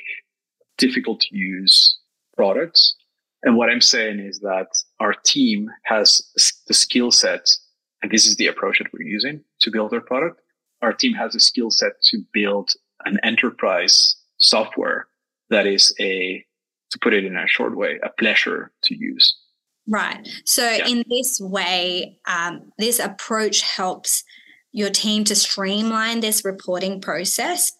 difficult 0.77 1.22
to 1.22 1.36
use 1.36 1.98
products. 2.36 2.96
And 3.44 3.58
what 3.58 3.70
I'm 3.70 3.82
saying 3.82 4.20
is 4.20 4.39
that 4.39 4.68
our 5.00 5.13
team 5.25 5.70
has 5.84 6.22
the 6.68 6.74
skill 6.74 7.12
set, 7.12 7.50
and 8.01 8.12
this 8.12 8.27
is 8.27 8.36
the 8.36 8.48
approach 8.48 8.80
that 8.80 8.92
we're 8.94 9.08
using 9.08 9.44
to 9.62 9.72
build 9.72 9.94
our 9.94 10.01
product. 10.01 10.42
Our 10.82 10.94
team 10.94 11.13
has 11.13 11.34
a 11.34 11.39
skill 11.39 11.72
set 11.72 11.94
to 12.10 12.24
build 12.32 12.72
an 13.06 13.20
enterprise 13.24 14.16
software 14.38 15.08
that 15.50 15.66
is 15.66 15.96
a, 16.00 16.46
to 16.92 17.00
put 17.00 17.13
it 17.13 17.25
in 17.25 17.36
a 17.36 17.48
short 17.48 17.75
way, 17.75 18.00
a 18.04 18.10
pleasure 18.10 18.72
to 18.84 18.96
use. 18.96 19.36
Right. 19.88 20.27
So, 20.44 20.70
yeah. 20.70 20.88
in 20.88 21.03
this 21.10 21.39
way, 21.39 22.17
um, 22.25 22.74
this 22.77 23.00
approach 23.00 23.62
helps 23.62 24.24
your 24.74 24.89
team 24.89 25.24
to 25.24 25.36
streamline 25.36 26.20
this 26.20 26.44
reporting 26.44 27.00
process 27.00 27.72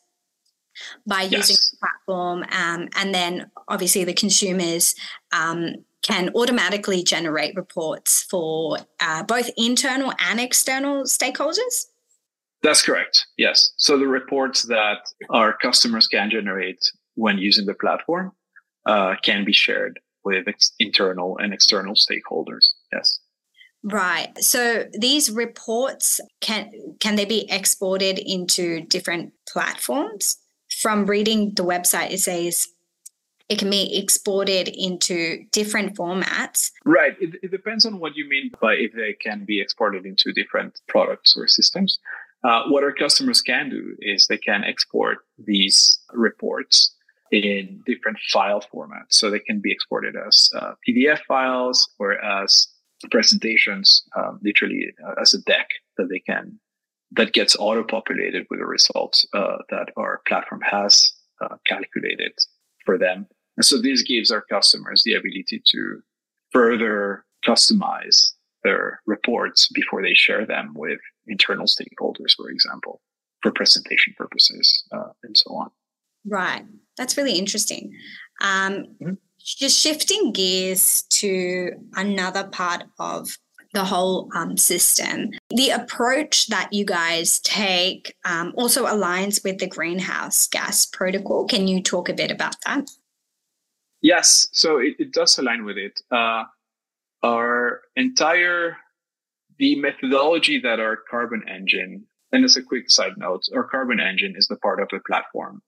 by 1.06 1.24
using 1.24 1.40
yes. 1.40 1.72
the 1.72 1.78
platform. 1.78 2.46
Um, 2.52 2.88
and 2.96 3.14
then, 3.14 3.52
obviously, 3.68 4.06
the 4.06 4.14
consumers 4.14 4.96
um, 5.34 5.76
can 6.02 6.32
automatically 6.34 7.04
generate 7.04 7.56
reports 7.56 8.24
for 8.24 8.78
uh, 9.02 9.24
both 9.24 9.50
internal 9.58 10.14
and 10.20 10.40
external 10.40 11.04
stakeholders. 11.04 11.88
That's 12.64 12.82
correct. 12.82 13.26
Yes. 13.38 13.74
So, 13.76 13.98
the 13.98 14.08
reports 14.08 14.64
that 14.64 15.00
our 15.30 15.58
customers 15.58 16.08
can 16.08 16.30
generate 16.30 16.90
when 17.16 17.38
using 17.38 17.66
the 17.66 17.74
platform 17.74 18.32
uh, 18.86 19.16
can 19.24 19.44
be 19.44 19.52
shared 19.52 20.00
with 20.28 20.48
ex- 20.48 20.74
internal 20.80 21.38
and 21.38 21.54
external 21.54 21.96
stakeholders. 21.96 22.66
Yes. 22.92 23.20
Right. 23.84 24.32
So 24.44 24.86
these 25.00 25.32
reports 25.32 26.20
can 26.42 26.72
can 27.00 27.16
they 27.16 27.26
be 27.26 27.50
exported 27.50 28.20
into 28.20 28.82
different 28.82 29.34
platforms? 29.48 30.38
From 30.82 31.06
reading 31.06 31.54
the 31.56 31.64
website, 31.64 32.12
it 32.12 32.20
says 32.20 32.68
it 33.50 33.58
can 33.60 33.70
be 33.70 33.98
exported 33.98 34.68
into 34.68 35.46
different 35.52 35.96
formats. 35.96 36.72
Right. 36.86 37.16
It, 37.22 37.36
it 37.42 37.52
depends 37.52 37.86
on 37.86 38.00
what 38.00 38.18
you 38.18 38.28
mean 38.28 38.52
by 38.62 38.74
if 38.74 38.92
they 38.94 39.14
can 39.14 39.46
be 39.46 39.62
exported 39.62 40.06
into 40.06 40.34
different 40.34 40.82
products 40.90 41.36
or 41.38 41.48
systems. 41.48 42.00
Uh, 42.44 42.64
what 42.68 42.84
our 42.84 42.92
customers 42.92 43.42
can 43.42 43.70
do 43.70 43.96
is 44.00 44.28
they 44.28 44.38
can 44.38 44.64
export 44.64 45.20
these 45.38 46.00
reports 46.14 46.94
in 47.32 47.82
different 47.86 48.18
file 48.32 48.62
formats. 48.74 49.12
So 49.12 49.30
they 49.30 49.40
can 49.40 49.60
be 49.60 49.72
exported 49.72 50.16
as 50.16 50.50
uh, 50.56 50.74
PDF 50.88 51.20
files 51.28 51.90
or 52.00 52.24
as 52.24 52.68
presentations, 53.12 54.04
um, 54.16 54.40
literally 54.42 54.88
uh, 55.06 55.22
as 55.22 55.34
a 55.34 55.42
deck 55.42 55.70
that 55.98 56.10
they 56.10 56.20
can, 56.20 56.60
that 57.12 57.34
gets 57.34 57.56
auto 57.58 57.84
populated 57.84 58.46
with 58.50 58.60
the 58.60 58.66
results 58.66 59.26
uh, 59.34 59.58
that 59.70 59.90
our 59.98 60.22
platform 60.28 60.62
has 60.62 61.12
uh, 61.42 61.56
calculated 61.66 62.34
for 62.86 62.98
them. 62.98 63.28
And 63.56 63.66
so 63.66 63.82
this 63.82 64.04
gives 64.04 64.32
our 64.32 64.42
customers 64.42 65.04
the 65.04 65.14
ability 65.14 65.62
to 65.66 66.02
further 66.52 67.26
customize 67.46 68.32
their 68.64 69.02
reports 69.06 69.70
before 69.74 70.02
they 70.02 70.14
share 70.14 70.46
them 70.46 70.74
with 70.76 71.00
internal 71.28 71.66
stakeholders, 71.66 72.36
for 72.36 72.50
example, 72.50 73.02
for 73.42 73.52
presentation 73.52 74.14
purposes 74.18 74.84
uh, 74.92 75.10
and 75.24 75.38
so 75.38 75.56
on. 75.56 75.70
Right. 76.28 76.66
That's 76.98 77.18
really 77.18 77.38
interesting. 77.38 77.94
Um, 78.42 78.86
mm-hmm. 79.02 79.14
Just 79.40 79.80
shifting 79.80 80.34
gears 80.34 81.04
to 81.10 81.72
another 81.96 82.46
part 82.46 82.84
of 83.00 83.30
the 83.74 83.86
whole 83.86 84.30
um, 84.36 84.58
system. 84.58 85.32
The 85.50 85.70
approach 85.70 86.48
that 86.48 86.74
you 86.74 86.84
guys 86.84 87.40
take 87.40 88.16
um, 88.26 88.54
also 88.58 88.86
aligns 88.86 89.44
with 89.44 89.60
the 89.60 89.68
greenhouse 89.68 90.48
gas 90.48 90.86
protocol. 90.86 91.46
Can 91.46 91.68
you 91.68 91.82
talk 91.82 92.10
a 92.10 92.14
bit 92.14 92.32
about 92.32 92.56
that? 92.66 92.90
Yes, 94.02 94.50
so 94.52 94.78
it, 94.78 94.96
it 95.00 95.14
does 95.14 95.38
align 95.38 95.64
with 95.64 95.78
it. 95.78 96.02
Uh, 96.12 96.44
our 97.24 97.82
entire 97.96 98.78
the 99.60 99.76
methodology 99.80 100.60
that 100.60 100.80
our 100.80 100.98
carbon 101.10 101.44
engine, 101.50 102.06
and 102.32 102.46
as 102.46 102.58
a 102.58 102.62
quick 102.62 102.92
side 102.92 103.14
note, 103.18 103.44
our 103.56 103.64
carbon 103.64 104.00
engine 104.00 104.36
is 104.38 104.48
the 104.48 104.58
part 104.58 104.80
of 104.80 104.88
the 104.92 105.00
platform 105.08 105.62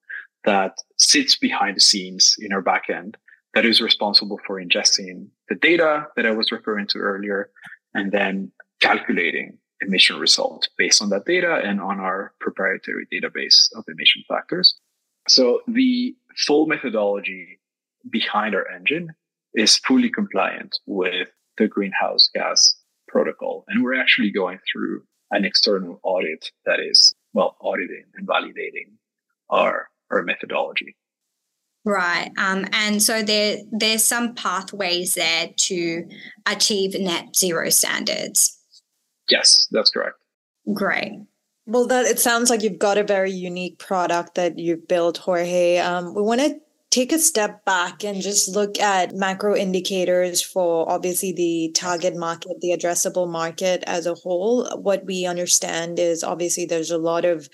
that 0.46 0.78
sits 0.98 1.38
behind 1.38 1.78
the 1.78 1.82
scenes 1.82 2.36
in 2.40 2.54
our 2.54 2.62
backend 2.62 3.16
that 3.54 3.66
is 3.66 3.82
responsible 3.82 4.40
for 4.46 4.62
ingesting 4.62 5.28
the 5.50 5.56
data 5.56 6.08
that 6.16 6.26
I 6.26 6.32
was 6.32 6.52
referring 6.52 6.88
to 6.88 7.00
earlier 7.00 7.50
and 7.94 8.12
then 8.12 8.52
calculating 8.82 9.58
emission 9.82 10.20
results 10.20 10.70
based 10.78 11.02
on 11.02 11.10
that 11.10 11.26
data 11.26 11.62
and 11.64 11.82
on 11.82 12.00
our 12.00 12.34
proprietary 12.40 13.08
database 13.12 13.70
of 13.76 13.84
emission 13.88 14.24
factors. 14.28 14.76
So 15.28 15.62
the 15.68 16.16
full 16.46 16.68
methodology 16.68 17.60
behind 18.10 18.56
our 18.56 18.68
engine 18.68 19.10
is 19.54 19.78
fully 19.78 20.10
compliant 20.10 20.78
with 20.86 21.30
the 21.58 21.68
greenhouse 21.68 22.30
gas 22.34 22.76
protocol. 23.08 23.66
And 23.68 23.84
we're 23.84 24.00
actually 24.00 24.32
going 24.32 24.60
through 24.72 25.04
an 25.32 25.46
external 25.46 26.00
audit 26.04 26.52
that 26.66 26.80
is, 26.80 27.14
well, 27.34 27.58
auditing 27.62 28.06
and 28.16 28.28
validating 28.28 28.94
our 29.50 29.90
or 30.10 30.20
a 30.20 30.26
methodology. 30.26 30.96
Right. 31.86 32.32
Um, 32.38 32.68
and 32.74 33.02
so 33.02 33.24
there 33.24 33.58
there's 33.72 34.04
some 34.04 34.36
pathways 34.36 35.16
there 35.16 35.50
to 35.56 36.08
achieve 36.46 37.00
net 37.00 37.36
zero 37.36 37.70
standards. 37.70 38.58
Yes, 39.30 39.68
that's 39.72 39.90
correct. 39.90 40.16
Great. 40.74 41.14
Well, 41.66 41.88
that 41.88 42.06
it 42.06 42.20
sounds 42.20 42.50
like 42.50 42.64
you've 42.64 42.80
got 42.80 42.98
a 42.98 43.04
very 43.04 43.32
unique 43.32 43.80
product 43.80 44.36
that 44.36 44.58
you've 44.58 44.88
built, 44.88 45.18
Jorge. 45.18 45.78
Um, 45.78 46.14
we 46.16 46.22
want 46.22 46.42
to 46.42 46.60
take 46.92 47.12
a 47.12 47.20
step 47.20 47.64
back 47.66 48.04
and 48.04 48.22
just 48.22 48.56
look 48.56 48.80
at 48.80 49.14
macro 49.16 49.56
indicators 49.56 50.42
for 50.42 50.90
obviously 50.90 51.32
the 51.32 51.72
target 51.76 52.16
market, 52.16 52.60
the 52.62 52.76
addressable 52.76 53.30
market 53.30 53.84
as 53.86 54.08
a 54.08 54.16
whole. 54.16 54.68
What 54.78 55.06
we 55.06 55.26
understand 55.28 56.00
is 56.00 56.24
obviously 56.24 56.66
there's 56.66 56.92
a 56.92 56.98
lot 56.98 57.26
of 57.26 57.48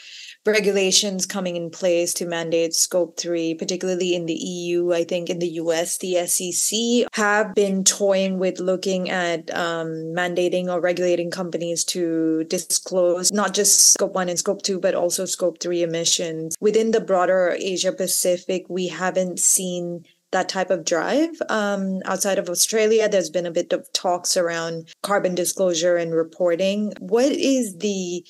regulations 0.45 1.25
coming 1.25 1.55
in 1.55 1.69
place 1.69 2.13
to 2.13 2.25
mandate 2.25 2.73
scope 2.73 3.17
3 3.17 3.55
particularly 3.55 4.13
in 4.13 4.25
the 4.25 4.33
eu 4.33 4.93
i 4.93 5.03
think 5.03 5.29
in 5.29 5.39
the 5.39 5.47
us 5.47 5.97
the 5.97 6.15
sec 6.27 7.07
have 7.13 7.55
been 7.55 7.83
toying 7.83 8.37
with 8.37 8.59
looking 8.59 9.09
at 9.09 9.53
um, 9.55 9.87
mandating 10.15 10.67
or 10.67 10.79
regulating 10.79 11.31
companies 11.31 11.83
to 11.83 12.43
disclose 12.45 13.31
not 13.31 13.53
just 13.53 13.93
scope 13.93 14.13
1 14.13 14.29
and 14.29 14.39
scope 14.39 14.61
2 14.61 14.79
but 14.79 14.93
also 14.93 15.25
scope 15.25 15.59
3 15.59 15.81
emissions 15.81 16.55
within 16.59 16.91
the 16.91 17.01
broader 17.01 17.55
asia 17.59 17.91
pacific 17.91 18.65
we 18.69 18.87
haven't 18.87 19.39
seen 19.39 20.05
that 20.31 20.49
type 20.49 20.69
of 20.69 20.83
drive. 20.83 21.29
Um, 21.49 22.01
outside 22.03 22.37
of 22.37 22.49
Australia, 22.49 23.07
there's 23.07 23.29
been 23.29 23.45
a 23.45 23.51
bit 23.51 23.71
of 23.71 23.91
talks 23.93 24.35
around 24.35 24.89
carbon 25.01 25.33
disclosure 25.33 25.95
and 25.95 26.13
reporting. 26.13 26.91
What 26.99 27.31
is 27.31 27.77
the 27.77 28.25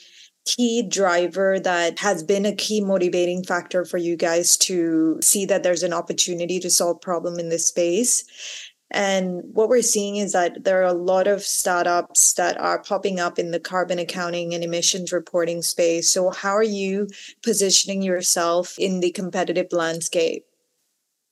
key 0.46 0.84
driver 0.84 1.60
that 1.60 2.00
has 2.00 2.24
been 2.24 2.46
a 2.46 2.56
key 2.56 2.82
motivating 2.82 3.44
factor 3.44 3.84
for 3.84 3.98
you 3.98 4.16
guys 4.16 4.58
to 4.58 5.18
see 5.22 5.46
that 5.46 5.64
there's 5.64 5.84
an 5.84 5.94
opportunity 5.94 6.60
to 6.60 6.70
solve 6.70 7.02
problem 7.02 7.40
in 7.40 7.50
this 7.50 7.66
space. 7.66 8.24
And 8.92 9.42
what 9.54 9.68
we're 9.68 9.82
seeing 9.82 10.18
is 10.18 10.32
that 10.34 10.64
there 10.64 10.80
are 10.82 10.88
a 10.88 10.94
lot 10.94 11.28
of 11.28 11.42
startups 11.42 12.34
that 12.34 12.60
are 12.60 12.82
popping 12.82 13.20
up 13.20 13.40
in 13.40 13.52
the 13.52 13.60
carbon 13.60 13.98
accounting 13.98 14.54
and 14.54 14.64
emissions 14.64 15.12
reporting 15.12 15.64
space. 15.64 16.08
So 16.08 16.30
how 16.30 16.52
are 16.52 16.64
you 16.64 17.08
positioning 17.44 18.04
yourself 18.04 18.78
in 18.78 19.00
the 19.00 19.12
competitive 19.12 19.68
landscape? 19.72 20.46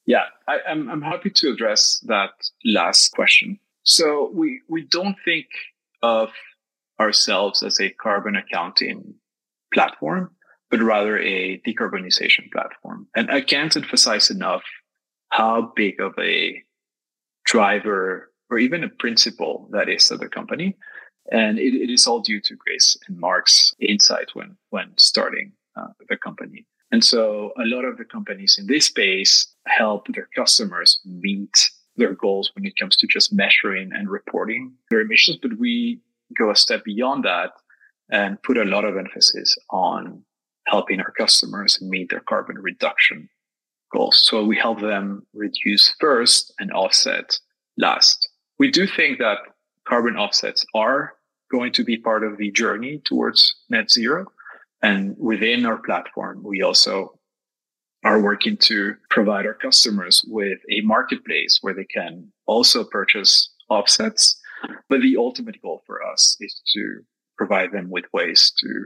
Yeah 0.06 0.26
I, 0.48 0.56
am 0.68 0.90
I'm, 0.90 1.04
I'm 1.04 1.12
happy 1.12 1.30
to 1.30 1.52
address 1.52 2.04
that 2.08 2.32
last 2.66 3.12
question. 3.14 3.60
So 3.84 4.32
we 4.34 4.62
we 4.68 4.82
don't 4.84 5.16
think 5.24 5.48
of 6.02 6.30
ourselves 7.04 7.62
as 7.64 7.80
a 7.80 7.90
carbon 7.90 8.36
accounting 8.36 9.14
platform, 9.74 10.32
but 10.72 10.82
rather 10.82 11.20
a 11.20 11.62
decarbonization 11.68 12.52
platform. 12.52 13.08
And 13.16 13.30
I 13.30 13.42
can't 13.42 13.76
emphasize 13.76 14.30
enough 14.30 14.64
how 15.30 15.74
big 15.76 16.00
of 16.00 16.14
a 16.20 16.62
driver 17.46 18.32
or 18.50 18.58
even 18.58 18.84
a 18.84 18.90
principle 18.90 19.68
that 19.72 19.90
is 19.90 20.12
of 20.12 20.20
the 20.20 20.30
company. 20.30 20.78
And 21.32 21.58
it, 21.60 21.74
it 21.74 21.90
is 21.90 22.08
all 22.08 22.22
due 22.22 22.42
to 22.42 22.56
Grace 22.56 22.98
and 23.08 23.18
Mark's 23.18 23.74
insight 23.80 24.30
when, 24.34 24.58
when 24.70 24.94
starting 24.98 25.54
uh, 25.76 25.88
the 26.10 26.18
company. 26.18 26.66
And 26.92 27.04
so 27.04 27.52
a 27.58 27.66
lot 27.66 27.86
of 27.86 27.98
the 27.98 28.06
companies 28.06 28.58
in 28.60 28.68
this 28.68 28.86
space 28.86 29.48
help 29.66 30.08
their 30.08 30.30
customers 30.36 31.00
meet 31.06 31.56
their 31.96 32.14
goals 32.14 32.52
when 32.54 32.66
it 32.66 32.76
comes 32.80 32.96
to 32.98 33.08
just 33.08 33.34
measuring 33.34 33.92
and 33.94 34.10
reporting 34.10 34.74
their 34.90 35.02
emissions. 35.02 35.38
But 35.42 35.58
we 35.58 36.00
go 36.38 36.52
a 36.52 36.56
step 36.56 36.84
beyond 36.84 37.26
that 37.26 37.52
and 38.10 38.42
put 38.44 38.58
a 38.58 38.66
lot 38.66 38.86
of 38.86 38.98
emphasis 38.98 39.58
on 39.70 40.24
helping 40.68 41.00
our 41.00 41.12
customers 41.12 41.82
meet 41.82 42.10
their 42.10 42.22
carbon 42.22 42.58
reduction 42.58 43.30
goals. 43.94 44.22
So 44.24 44.44
we 44.44 44.58
help 44.58 44.82
them 44.82 45.26
reduce 45.34 45.94
first 46.00 46.54
and 46.60 46.72
offset 46.72 47.38
last. 47.78 48.30
We 48.60 48.72
do 48.72 48.88
think 48.88 49.20
that 49.20 49.40
carbon 49.88 50.16
offsets 50.16 50.66
are 50.74 51.14
going 51.52 51.72
to 51.74 51.84
be 51.84 51.98
part 51.98 52.24
of 52.24 52.38
the 52.38 52.52
journey 52.52 53.02
towards 53.06 53.56
net 53.70 53.92
zero. 53.92 54.26
And 54.82 55.16
within 55.18 55.66
our 55.66 55.78
platform, 55.78 56.44
we 56.44 56.62
also 56.62 57.20
are 58.04 58.22
working 58.22 58.58
to 58.58 58.96
provide 59.10 59.46
our 59.46 59.54
customers 59.54 60.24
with 60.28 60.60
a 60.70 60.82
marketplace 60.82 61.60
where 61.62 61.74
they 61.74 61.86
can 61.86 62.32
also 62.48 62.84
purchase 62.84 63.50
offsets 63.70 64.40
but 64.90 65.02
the 65.02 65.18
ultimate 65.18 65.62
goal 65.62 65.84
for 65.86 66.04
us 66.04 66.38
is 66.40 66.62
to 66.74 67.00
provide 67.38 67.72
them 67.72 67.90
with 67.90 68.06
ways 68.14 68.52
to 68.60 68.86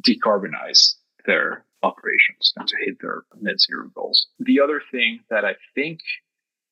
decarbonize 0.00 0.94
their 1.26 1.64
operations 1.82 2.52
and 2.56 2.66
to 2.68 2.76
hit 2.84 2.96
their 3.00 3.22
net 3.40 3.60
zero 3.60 3.90
goals. 3.94 4.28
The 4.38 4.60
other 4.60 4.80
thing 4.90 5.20
that 5.30 5.44
I 5.44 5.54
think 5.74 6.00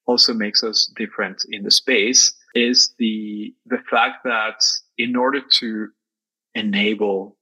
also 0.07 0.33
makes 0.33 0.65
us 0.65 0.93
different 0.97 1.45
in 1.51 1.63
the 1.63 1.71
space 1.71 2.33
is 2.55 2.95
the 2.99 3.55
the 3.67 3.79
fact 3.91 4.25
that 4.25 4.65
in 4.99 5.17
order 5.17 5.41
to 5.59 5.89
enable 6.55 7.37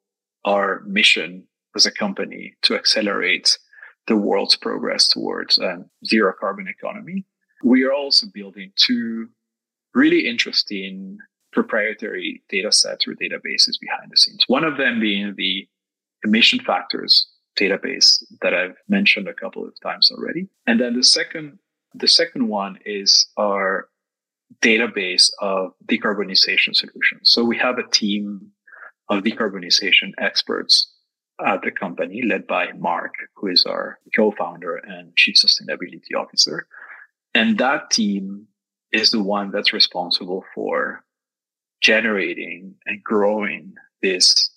our 0.44 0.82
mission 0.86 1.46
as 1.76 1.86
a 1.86 1.90
company 1.90 2.54
to 2.62 2.74
accelerate 2.74 3.58
the 4.06 4.16
world's 4.16 4.56
progress 4.56 5.08
towards 5.08 5.58
a 5.58 5.84
zero 6.06 6.32
carbon 6.38 6.66
economy, 6.68 7.24
we 7.62 7.84
are 7.84 7.92
also 7.92 8.26
building 8.32 8.72
two 8.76 9.28
really 9.94 10.28
interesting 10.28 11.18
proprietary 11.52 12.42
data 12.48 12.70
sets 12.70 13.06
or 13.06 13.12
databases 13.12 13.80
behind 13.80 14.10
the 14.10 14.16
scenes. 14.16 14.44
One 14.46 14.64
of 14.64 14.76
them 14.76 15.00
being 15.00 15.34
the 15.36 15.66
emission 16.24 16.60
factors 16.60 17.28
database 17.58 18.22
that 18.42 18.54
I've 18.54 18.76
mentioned 18.88 19.28
a 19.28 19.34
couple 19.34 19.64
of 19.64 19.74
times 19.82 20.10
already. 20.12 20.48
And 20.66 20.80
then 20.80 20.94
the 20.94 21.02
second, 21.02 21.58
the 21.94 22.08
second 22.08 22.48
one 22.48 22.78
is 22.84 23.26
our 23.36 23.88
database 24.62 25.30
of 25.40 25.72
decarbonization 25.86 26.74
solutions. 26.74 27.22
So 27.24 27.44
we 27.44 27.58
have 27.58 27.78
a 27.78 27.88
team 27.90 28.52
of 29.08 29.24
decarbonization 29.24 30.12
experts 30.18 30.92
at 31.44 31.62
the 31.62 31.70
company 31.70 32.22
led 32.22 32.46
by 32.46 32.72
Mark, 32.72 33.14
who 33.36 33.48
is 33.48 33.64
our 33.64 33.98
co-founder 34.14 34.76
and 34.76 35.14
chief 35.16 35.36
sustainability 35.36 36.16
officer. 36.16 36.66
And 37.34 37.58
that 37.58 37.90
team 37.90 38.46
is 38.92 39.10
the 39.10 39.22
one 39.22 39.50
that's 39.50 39.72
responsible 39.72 40.44
for 40.54 41.04
generating 41.80 42.74
and 42.86 43.02
growing 43.02 43.74
this 44.02 44.50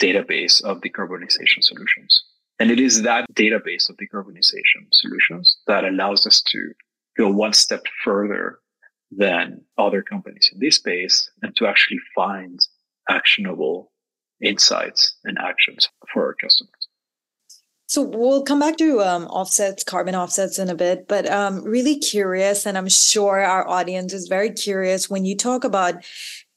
database 0.00 0.62
of 0.64 0.80
decarbonization 0.80 1.62
solutions. 1.62 2.22
And 2.60 2.70
it 2.70 2.80
is 2.80 3.02
that 3.02 3.26
database 3.34 3.88
of 3.88 3.96
decarbonization 3.96 4.86
solutions 4.92 5.58
that 5.66 5.84
allows 5.84 6.26
us 6.26 6.42
to 6.42 6.72
go 7.16 7.30
one 7.30 7.52
step 7.52 7.82
further 8.04 8.58
than 9.10 9.62
other 9.78 10.02
companies 10.02 10.50
in 10.52 10.60
this 10.60 10.76
space 10.76 11.30
and 11.42 11.54
to 11.56 11.66
actually 11.66 12.00
find 12.14 12.58
actionable 13.08 13.92
insights 14.42 15.16
and 15.24 15.38
actions 15.38 15.88
for 16.12 16.26
our 16.26 16.34
customers. 16.34 16.77
So 17.88 18.02
we'll 18.02 18.42
come 18.42 18.60
back 18.60 18.76
to 18.76 19.00
um, 19.00 19.26
offsets, 19.28 19.82
carbon 19.82 20.14
offsets 20.14 20.58
in 20.58 20.68
a 20.68 20.74
bit, 20.74 21.08
but 21.08 21.26
um, 21.30 21.64
really 21.64 21.98
curious, 21.98 22.66
and 22.66 22.76
I'm 22.76 22.88
sure 22.88 23.40
our 23.40 23.66
audience 23.66 24.12
is 24.12 24.28
very 24.28 24.50
curious 24.50 25.08
when 25.08 25.24
you 25.24 25.34
talk 25.34 25.64
about 25.64 26.04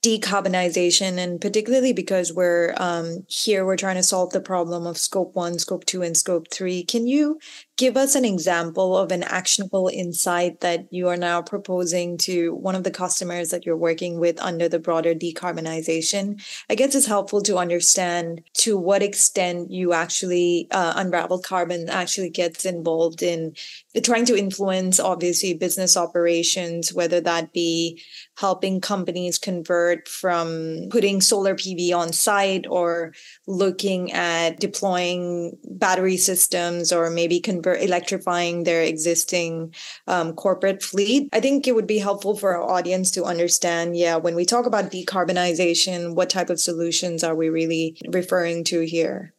decarbonization 0.03 1.17
and 1.19 1.39
particularly 1.39 1.93
because 1.93 2.33
we're 2.33 2.73
um, 2.77 3.23
here 3.29 3.63
we're 3.63 3.77
trying 3.77 3.95
to 3.95 4.03
solve 4.03 4.31
the 4.31 4.41
problem 4.41 4.87
of 4.87 4.97
scope 4.97 5.35
one 5.35 5.59
scope 5.59 5.85
two 5.85 6.01
and 6.01 6.17
scope 6.17 6.47
three 6.51 6.83
can 6.83 7.05
you 7.05 7.39
give 7.77 7.97
us 7.97 8.15
an 8.15 8.25
example 8.25 8.95
of 8.95 9.11
an 9.11 9.23
actionable 9.23 9.89
insight 9.91 10.59
that 10.59 10.85
you 10.91 11.07
are 11.07 11.17
now 11.17 11.41
proposing 11.41 12.17
to 12.17 12.53
one 12.55 12.75
of 12.75 12.83
the 12.83 12.91
customers 12.91 13.49
that 13.49 13.65
you're 13.65 13.77
working 13.77 14.19
with 14.19 14.39
under 14.39 14.69
the 14.69 14.79
broader 14.79 15.15
decarbonization? 15.15 16.41
I 16.69 16.75
guess 16.75 16.93
it's 16.93 17.07
helpful 17.07 17.41
to 17.41 17.57
understand 17.57 18.43
to 18.59 18.77
what 18.77 19.01
extent 19.01 19.71
you 19.71 19.93
actually 19.93 20.67
uh, 20.71 20.93
unravel 20.95 21.39
carbon 21.39 21.89
actually 21.89 22.29
gets 22.29 22.65
involved 22.65 23.23
in 23.23 23.55
trying 24.03 24.25
to 24.25 24.37
influence 24.37 24.99
obviously 24.99 25.53
business 25.53 25.97
operations, 25.97 26.93
whether 26.93 27.19
that 27.21 27.51
be 27.51 28.01
helping 28.37 28.79
companies 28.79 29.37
convert 29.37 30.07
from 30.07 30.87
putting 30.89 31.21
solar 31.21 31.55
PV 31.55 31.95
on 31.95 32.13
site 32.13 32.65
or 32.69 33.13
looking 33.47 34.11
at 34.13 34.59
deploying 34.59 35.57
battery 35.63 36.17
systems 36.17 36.91
or 36.91 37.09
maybe 37.09 37.39
convert 37.71 37.87
electrifying 37.87 38.63
their 38.63 38.81
existing 38.83 39.73
um, 40.07 40.33
corporate 40.33 40.83
fleet. 40.83 41.29
I 41.33 41.39
think 41.39 41.67
it 41.67 41.75
would 41.75 41.87
be 41.87 41.99
helpful 41.99 42.35
for 42.35 42.55
our 42.55 42.69
audience 42.69 43.11
to 43.11 43.23
understand, 43.23 43.97
yeah, 43.97 44.17
when 44.17 44.35
we 44.35 44.45
talk 44.45 44.65
about 44.65 44.91
decarbonization, 44.91 46.15
what 46.15 46.29
type 46.29 46.49
of 46.49 46.59
solutions 46.59 47.23
are 47.23 47.35
we 47.35 47.49
really 47.49 47.97
referring 48.09 48.63
to 48.65 48.81
here? 48.85 49.33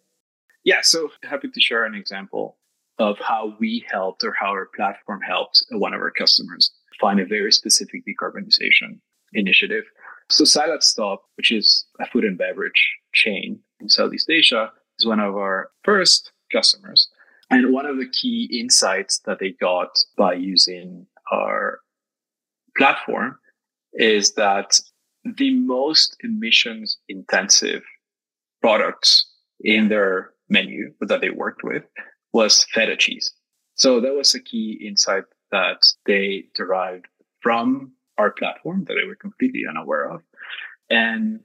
Yeah, 0.65 0.81
so 0.83 1.11
happy 1.23 1.49
to 1.49 1.61
share 1.61 1.85
an 1.85 1.95
example 1.95 2.57
of 2.99 3.17
how 3.19 3.57
we 3.59 3.85
helped 3.91 4.23
or 4.23 4.35
how 4.39 4.51
our 4.51 4.69
platform 4.77 5.21
helped 5.27 5.65
one 5.71 5.95
of 5.95 6.01
our 6.01 6.13
customers 6.13 6.71
find 7.01 7.19
a 7.19 7.27
very 7.27 7.51
specific 7.51 8.03
decarbonization 8.07 9.01
initiative. 9.33 9.85
So 10.29 10.45
Salad 10.45 10.83
Stop, 10.83 11.23
which 11.37 11.51
is 11.51 11.85
a 12.01 12.07
food 12.07 12.25
and 12.25 12.39
beverage 12.39 12.95
chain 13.13 13.59
in 13.81 13.89
Southeast 13.89 14.31
Asia, 14.31 14.71
is 14.99 15.07
one 15.07 15.21
of 15.21 15.35
our 15.35 15.71
first 15.83 16.31
customers. 16.53 17.09
And 17.53 17.73
one 17.73 17.87
of 17.87 17.99
the 17.99 18.09
key 18.09 18.49
insights 18.53 19.21
that 19.27 19.39
they 19.39 19.51
got 19.51 19.91
by 20.17 20.35
using 20.35 21.07
our 21.31 21.81
platform 22.77 23.39
is 23.93 24.33
that 24.35 24.81
the 25.25 25.55
most 25.55 26.17
emissions 26.25 26.99
intensive 27.09 27.83
products 28.63 29.29
in 29.61 29.89
their 29.89 30.33
menu 30.49 30.93
that 31.01 31.21
they 31.21 31.31
worked 31.31 31.63
with 31.63 31.83
was 32.33 32.65
feta 32.73 32.97
cheese. 32.97 33.31
So 33.75 34.01
that 34.01 34.15
was 34.15 34.35
a 34.35 34.41
key 34.41 34.83
insight 34.87 35.25
that 35.51 35.83
they 36.07 36.45
derived 36.55 37.07
from 37.41 37.93
our 38.19 38.31
platform 38.31 38.85
that 38.89 38.95
they 39.01 39.07
were 39.07 39.17
completely 39.17 39.63
unaware 39.69 40.11
of. 40.11 40.23
And 40.89 41.41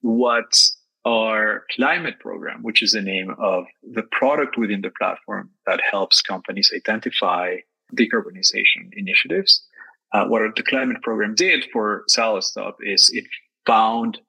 what 0.00 0.58
our 1.04 1.64
climate 1.74 2.20
program, 2.20 2.62
which 2.62 2.82
is 2.82 2.92
the 2.92 3.02
name 3.02 3.34
of 3.38 3.64
the 3.82 4.04
product 4.12 4.56
within 4.56 4.82
the 4.82 4.92
platform 4.98 5.50
that 5.66 5.80
helps 5.90 6.22
companies 6.22 6.72
identify 6.74 7.56
decarbonization 7.94 8.90
initiatives. 8.92 9.64
Uh, 10.12 10.26
what 10.26 10.42
the 10.56 10.62
climate 10.62 11.02
program 11.02 11.34
did 11.34 11.64
for 11.72 12.04
SaladStop 12.10 12.74
is 12.80 13.10
it 13.12 13.24
found 13.66 14.20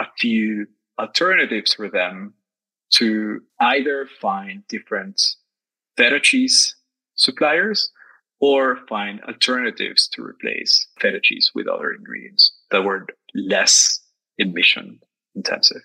a 0.00 0.06
few 0.18 0.66
alternatives 0.98 1.74
for 1.74 1.88
them 1.88 2.34
to 2.90 3.40
either 3.60 4.08
find 4.20 4.66
different 4.68 5.20
feta 5.96 6.20
cheese 6.20 6.74
suppliers 7.14 7.90
or 8.40 8.78
find 8.88 9.20
alternatives 9.22 10.08
to 10.08 10.22
replace 10.22 10.86
feta 11.00 11.20
cheese 11.22 11.50
with 11.54 11.66
other 11.66 11.92
ingredients 11.92 12.52
that 12.70 12.84
were 12.84 13.06
less 13.34 14.00
emission 14.38 15.00
intensive. 15.34 15.82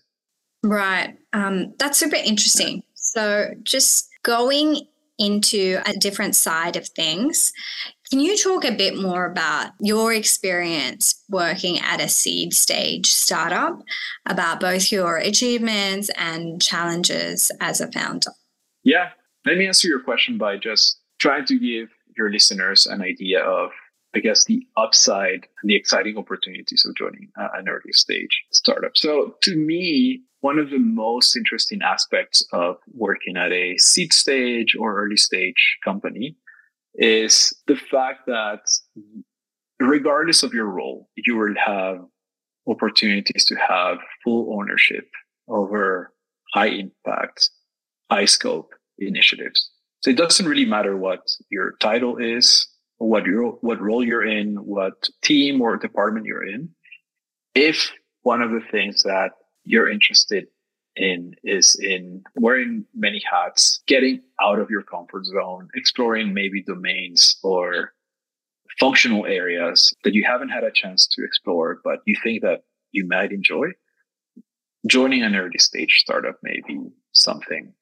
Right. 0.63 1.17
Um, 1.33 1.73
that's 1.77 1.97
super 1.97 2.15
interesting. 2.15 2.83
So, 2.93 3.53
just 3.63 4.09
going 4.23 4.87
into 5.19 5.79
a 5.85 5.93
different 5.93 6.35
side 6.35 6.75
of 6.75 6.87
things, 6.87 7.51
can 8.09 8.19
you 8.19 8.37
talk 8.37 8.63
a 8.63 8.71
bit 8.71 8.97
more 8.97 9.25
about 9.25 9.71
your 9.79 10.13
experience 10.13 11.21
working 11.29 11.79
at 11.79 11.99
a 11.99 12.07
seed 12.07 12.53
stage 12.53 13.07
startup, 13.07 13.81
about 14.27 14.59
both 14.59 14.91
your 14.91 15.17
achievements 15.17 16.09
and 16.15 16.61
challenges 16.61 17.51
as 17.59 17.81
a 17.81 17.91
founder? 17.91 18.31
Yeah. 18.83 19.09
Let 19.45 19.57
me 19.57 19.67
answer 19.67 19.87
your 19.87 20.01
question 20.01 20.37
by 20.37 20.57
just 20.57 20.99
trying 21.19 21.45
to 21.45 21.59
give 21.59 21.89
your 22.15 22.31
listeners 22.31 22.85
an 22.85 23.01
idea 23.01 23.43
of, 23.43 23.71
I 24.15 24.19
guess, 24.19 24.45
the 24.45 24.65
upside 24.77 25.47
and 25.61 25.69
the 25.69 25.75
exciting 25.75 26.17
opportunities 26.17 26.85
of 26.87 26.95
joining 26.95 27.29
an 27.35 27.67
early 27.67 27.91
stage 27.91 28.43
startup. 28.51 28.95
So 28.95 29.35
to 29.41 29.55
me, 29.55 30.21
one 30.43 30.59
of 30.59 30.69
the 30.69 30.77
most 30.77 31.37
interesting 31.37 31.81
aspects 31.81 32.45
of 32.51 32.75
working 32.93 33.37
at 33.37 33.53
a 33.53 33.77
seed 33.77 34.11
stage 34.11 34.75
or 34.77 35.01
early 35.01 35.15
stage 35.15 35.77
company 35.85 36.35
is 36.95 37.53
the 37.67 37.77
fact 37.77 38.25
that 38.27 38.59
regardless 39.79 40.43
of 40.43 40.53
your 40.53 40.65
role, 40.65 41.07
you 41.15 41.37
will 41.37 41.55
have 41.65 41.99
opportunities 42.67 43.45
to 43.45 43.55
have 43.55 43.99
full 44.21 44.59
ownership 44.59 45.07
over 45.47 46.11
high 46.53 46.67
impact, 46.67 47.49
high 48.11 48.25
scope 48.25 48.71
initiatives. 48.97 49.71
So 50.01 50.09
it 50.09 50.17
doesn't 50.17 50.45
really 50.45 50.65
matter 50.65 50.97
what 50.97 51.21
your 51.49 51.75
title 51.79 52.17
is, 52.17 52.67
what 52.97 53.23
your 53.25 53.51
what 53.61 53.79
role 53.79 54.03
you're 54.03 54.27
in, 54.27 54.57
what 54.57 55.07
team 55.21 55.61
or 55.61 55.77
department 55.77 56.25
you're 56.25 56.45
in. 56.45 56.67
If 57.55 57.93
one 58.23 58.41
of 58.41 58.51
the 58.51 58.61
things 58.69 59.03
that 59.03 59.31
you're 59.63 59.89
interested 59.89 60.47
in 60.95 61.33
is 61.43 61.75
in 61.81 62.23
wearing 62.35 62.85
many 62.93 63.21
hats, 63.29 63.81
getting 63.87 64.21
out 64.41 64.59
of 64.59 64.69
your 64.69 64.83
comfort 64.83 65.25
zone, 65.25 65.67
exploring 65.75 66.33
maybe 66.33 66.61
domains 66.61 67.37
or 67.43 67.93
functional 68.79 69.25
areas 69.25 69.93
that 70.03 70.13
you 70.13 70.23
haven't 70.23 70.49
had 70.49 70.63
a 70.63 70.71
chance 70.71 71.07
to 71.07 71.23
explore, 71.23 71.79
but 71.83 71.99
you 72.05 72.15
think 72.23 72.41
that 72.41 72.61
you 72.91 73.07
might 73.07 73.31
enjoy, 73.31 73.67
joining 74.87 75.23
an 75.23 75.35
early 75.35 75.57
stage 75.57 75.99
startup 75.99 76.35
may 76.43 76.61
be 76.67 76.79
something 77.13 77.73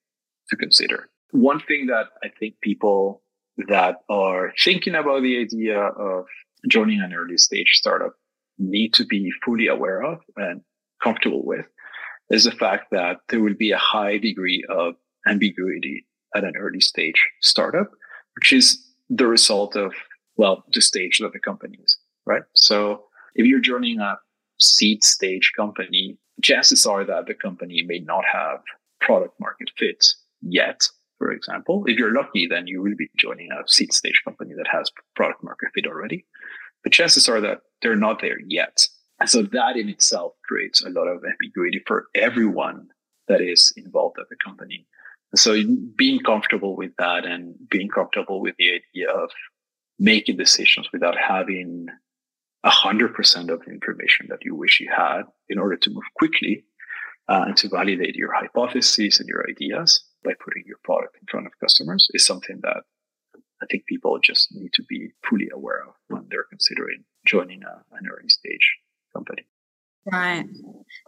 to 0.50 0.56
consider. 0.56 1.10
One 1.32 1.62
thing 1.62 1.88
that 1.88 2.08
I 2.24 2.30
think 2.40 2.56
people 2.62 3.22
that 3.68 3.98
are 4.10 4.54
thinking 4.64 4.96
about 4.96 5.22
the 5.22 5.40
idea 5.40 5.80
of 5.80 6.26
joining 6.68 7.02
an 7.02 7.14
early 7.14 7.38
stage 7.38 7.74
startup 7.74 8.14
need 8.58 8.94
to 8.94 9.06
be 9.06 9.32
fully 9.44 9.68
aware 9.68 10.04
of 10.04 10.20
and 10.36 10.62
comfortable 11.04 11.46
with 11.46 11.66
is 12.30 12.46
the 12.46 12.52
fact 12.52 12.86
that 12.92 13.18
there 13.30 13.42
will 13.42 13.56
be 13.56 13.72
a 13.72 13.78
high 13.78 14.18
degree 14.18 14.64
of 14.70 14.96
ambiguity 15.28 16.06
at 16.36 16.44
an 16.44 16.54
early 16.58 16.80
stage 16.80 17.28
startup, 17.42 17.92
which 18.36 18.54
is 18.54 18.82
the 19.10 19.28
result 19.28 19.76
of, 19.76 19.94
well, 20.38 20.64
the 20.74 20.82
stage 20.82 21.20
that 21.20 21.34
the 21.34 21.40
company 21.40 21.78
is, 21.84 21.98
right? 22.26 22.44
So 22.54 23.04
if 23.36 23.46
you're 23.46 23.60
joining 23.60 24.00
a 24.00 24.18
seed 24.60 25.04
stage 25.04 25.52
company, 25.56 26.18
chances 26.42 26.86
are 26.86 27.04
that 27.04 27.26
the 27.26 27.34
company 27.34 27.84
may 27.86 28.00
not 28.00 28.24
have 28.32 28.60
product 29.02 29.40
market 29.40 29.70
fit 29.78 30.06
yet 30.42 30.88
for 31.22 31.32
example. 31.32 31.84
If 31.86 32.00
you're 32.00 32.16
lucky, 32.16 32.48
then 32.48 32.66
you 32.66 32.82
will 32.82 32.96
be 32.98 33.08
joining 33.16 33.50
a 33.52 33.62
seed 33.68 33.94
stage 33.94 34.20
company 34.26 34.56
that 34.58 34.66
has 34.72 34.90
product 35.16 35.44
market 35.44 35.70
fit 35.76 35.86
already. 35.86 36.26
But 36.84 36.94
chances 36.94 37.30
are 37.30 37.40
that 37.42 37.60
they're 37.84 37.96
not 37.96 38.22
there 38.22 38.40
yet. 38.48 38.88
So 39.26 39.44
that 39.44 39.78
in 39.78 39.90
itself 39.90 40.34
creates 40.44 40.84
a 40.84 40.90
lot 40.90 41.08
of 41.08 41.24
ambiguity 41.24 41.82
for 41.86 42.08
everyone 42.16 42.88
that 43.28 43.42
is 43.42 43.74
involved 43.78 44.18
at 44.20 44.30
the 44.30 44.36
company. 44.44 44.88
So 45.36 45.56
being 45.96 46.20
comfortable 46.20 46.76
with 46.76 46.92
that 46.98 47.26
and 47.26 47.56
being 47.70 47.90
comfortable 47.90 48.42
with 48.42 48.56
the 48.58 48.74
idea 48.80 49.10
of 49.10 49.30
making 50.00 50.38
decisions 50.38 50.90
without 50.92 51.16
having 51.18 51.88
a 52.64 52.70
hundred 52.70 53.14
percent 53.14 53.50
of 53.50 53.62
the 53.66 53.72
information 53.72 54.28
that 54.30 54.44
you 54.44 54.56
wish 54.56 54.80
you 54.80 54.90
had 54.96 55.24
in 55.50 55.58
order 55.58 55.78
to 55.78 55.90
move 55.90 56.04
quickly 56.16 56.64
uh, 57.30 57.46
and 57.48 57.58
to 57.58 57.70
validate 57.70 58.16
your 58.16 58.34
hypotheses 58.34 59.20
and 59.20 59.30
your 59.30 59.46
ideas 59.50 60.04
by 60.24 60.34
putting 60.44 60.64
your 60.66 60.78
product 60.84 61.16
in 61.20 61.28
front 61.30 61.48
of 61.48 61.60
customers 61.60 62.08
is 62.14 62.26
something 62.26 62.60
that 62.62 62.84
I 63.64 63.66
think 63.70 63.86
people 63.86 64.18
just 64.20 64.54
need 64.54 64.74
to 64.74 64.84
be 64.84 65.12
fully 65.28 65.50
aware 65.54 65.84
of 65.88 65.94
when 66.08 66.26
they're 66.30 66.46
considering 66.50 67.04
joining 67.26 67.64
a, 67.64 67.84
an 67.96 68.08
early 68.12 68.30
stage 68.30 68.78
company. 69.14 69.46
Right. 70.12 70.46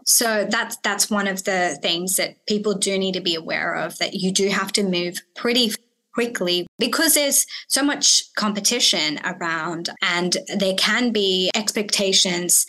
So 0.06 0.46
that's 0.50 0.78
that's 0.84 1.10
one 1.10 1.28
of 1.28 1.44
the 1.46 1.78
things 1.82 2.18
that 2.18 2.46
people 2.48 2.76
do 2.76 2.98
need 2.98 3.14
to 3.14 3.22
be 3.22 3.36
aware 3.36 3.74
of 3.74 3.98
that 3.98 4.14
you 4.14 4.32
do 4.32 4.50
have 4.50 4.72
to 4.74 4.84
move 4.84 5.18
pretty 5.36 5.72
quickly 6.14 6.68
because 6.78 7.16
there's 7.16 7.46
so 7.68 7.84
much 7.84 8.24
competition 8.36 9.20
around 9.24 9.90
and 10.04 10.38
there 10.56 10.76
can 10.76 11.12
be 11.12 11.50
expectations 11.56 12.68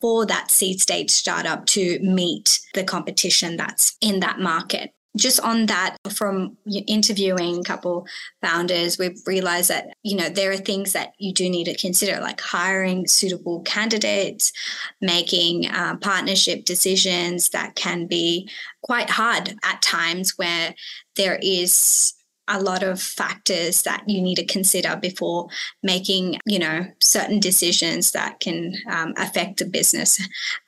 for 0.00 0.24
that 0.24 0.50
seed 0.50 0.80
stage 0.80 1.10
startup 1.10 1.66
to 1.66 1.98
meet 2.00 2.60
the 2.74 2.84
competition 2.84 3.56
that's 3.56 3.96
in 4.00 4.20
that 4.20 4.38
market 4.38 4.92
just 5.16 5.40
on 5.40 5.66
that 5.66 5.96
from 6.10 6.56
interviewing 6.86 7.58
a 7.58 7.64
couple 7.64 8.06
founders 8.42 8.98
we've 8.98 9.20
realized 9.26 9.70
that 9.70 9.88
you 10.02 10.16
know 10.16 10.28
there 10.28 10.50
are 10.50 10.56
things 10.56 10.92
that 10.92 11.12
you 11.18 11.32
do 11.32 11.48
need 11.48 11.64
to 11.64 11.76
consider 11.76 12.20
like 12.20 12.40
hiring 12.40 13.06
suitable 13.06 13.60
candidates 13.62 14.52
making 15.00 15.66
uh, 15.68 15.96
partnership 15.96 16.64
decisions 16.64 17.50
that 17.50 17.74
can 17.74 18.06
be 18.06 18.48
quite 18.82 19.10
hard 19.10 19.54
at 19.64 19.82
times 19.82 20.34
where 20.36 20.74
there 21.16 21.38
is 21.42 22.15
a 22.48 22.60
lot 22.60 22.82
of 22.82 23.00
factors 23.00 23.82
that 23.82 24.04
you 24.08 24.20
need 24.20 24.36
to 24.36 24.46
consider 24.46 24.96
before 24.96 25.48
making, 25.82 26.38
you 26.46 26.58
know, 26.58 26.86
certain 27.00 27.40
decisions 27.40 28.12
that 28.12 28.40
can 28.40 28.74
um, 28.90 29.14
affect 29.16 29.58
the 29.58 29.64
business 29.64 30.20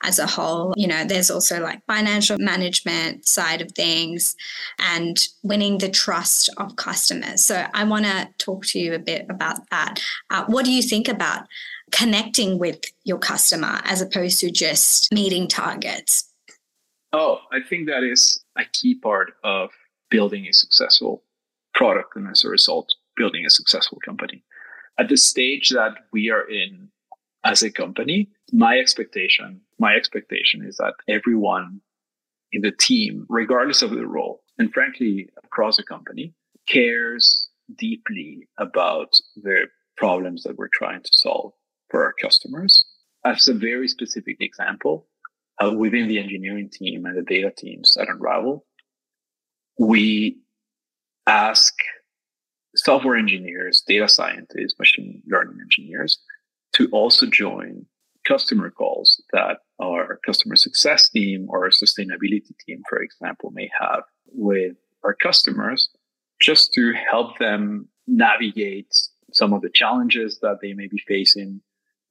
as 0.03 0.19
a 0.19 0.27
whole. 0.27 0.73
You 0.75 0.87
know, 0.87 1.05
there's 1.05 1.31
also 1.31 1.61
like 1.61 1.85
financial 1.87 2.37
management 2.37 3.27
side 3.27 3.61
of 3.61 3.71
things 3.71 4.35
and 4.79 5.27
winning 5.43 5.77
the 5.77 5.89
trust 5.89 6.49
of 6.57 6.75
customers. 6.75 7.43
So 7.43 7.65
I 7.73 7.83
want 7.83 8.05
to 8.05 8.29
talk 8.37 8.65
to 8.67 8.79
you 8.79 8.93
a 8.93 8.99
bit 8.99 9.25
about 9.29 9.69
that. 9.69 10.01
Uh, 10.29 10.45
what 10.47 10.65
do 10.65 10.71
you 10.71 10.81
think 10.81 11.07
about 11.07 11.47
connecting 11.91 12.59
with 12.59 12.79
your 13.03 13.17
customer 13.17 13.79
as 13.83 14.01
opposed 14.01 14.39
to 14.39 14.51
just 14.51 15.11
meeting 15.13 15.47
targets? 15.47 16.31
Oh, 17.11 17.39
I 17.51 17.59
think 17.67 17.87
that 17.87 18.03
is 18.03 18.39
a 18.57 18.63
key 18.71 18.95
part 18.95 19.33
of 19.43 19.71
building 20.09 20.45
a 20.45 20.53
successful 20.53 21.23
product 21.79 22.15
and 22.17 22.27
as 22.29 22.43
a 22.43 22.49
result, 22.49 22.93
building 23.15 23.45
a 23.45 23.49
successful 23.49 23.99
company. 24.03 24.43
At 24.99 25.07
the 25.07 25.15
stage 25.15 25.69
that 25.69 25.93
we 26.11 26.29
are 26.29 26.45
in 26.47 26.89
as 27.45 27.63
a 27.63 27.71
company, 27.71 28.29
my 28.51 28.77
expectation, 28.77 29.61
my 29.79 29.95
expectation 29.95 30.61
is 30.67 30.75
that 30.75 30.95
everyone 31.07 31.79
in 32.51 32.61
the 32.63 32.73
team, 32.73 33.25
regardless 33.29 33.81
of 33.81 33.91
the 33.91 34.05
role, 34.05 34.41
and 34.57 34.73
frankly, 34.73 35.29
across 35.45 35.77
the 35.77 35.83
company, 35.83 36.33
cares 36.67 37.47
deeply 37.77 38.49
about 38.57 39.11
the 39.37 39.67
problems 39.95 40.43
that 40.43 40.57
we're 40.57 40.73
trying 40.73 41.01
to 41.01 41.09
solve 41.13 41.53
for 41.89 42.03
our 42.03 42.13
customers. 42.21 42.85
As 43.23 43.47
a 43.47 43.53
very 43.53 43.87
specific 43.87 44.37
example, 44.41 45.07
uh, 45.63 45.71
within 45.71 46.09
the 46.09 46.19
engineering 46.19 46.69
team 46.69 47.05
and 47.05 47.17
the 47.17 47.21
data 47.21 47.53
teams 47.55 47.95
at 47.97 48.09
Unravel, 48.09 48.65
we 49.77 50.41
ask 51.29 51.75
software 52.75 53.15
engineers, 53.15 53.83
data 53.87 54.09
scientists, 54.09 54.75
machine 54.79 55.21
learning 55.27 55.59
engineers 55.61 56.17
to 56.73 56.87
also 56.91 57.27
join 57.27 57.85
customer 58.27 58.71
calls 58.71 59.21
that 59.31 59.57
our 59.81 60.19
customer 60.25 60.55
success 60.55 61.09
team 61.09 61.47
or 61.49 61.65
our 61.65 61.69
sustainability 61.69 62.53
team, 62.65 62.81
for 62.89 63.01
example, 63.01 63.51
may 63.51 63.69
have 63.79 64.03
with 64.25 64.75
our 65.03 65.13
customers 65.13 65.89
just 66.41 66.73
to 66.73 66.93
help 66.93 67.37
them 67.37 67.87
navigate 68.07 68.91
some 69.31 69.53
of 69.53 69.61
the 69.61 69.69
challenges 69.73 70.39
that 70.41 70.57
they 70.61 70.73
may 70.73 70.87
be 70.87 71.01
facing 71.07 71.61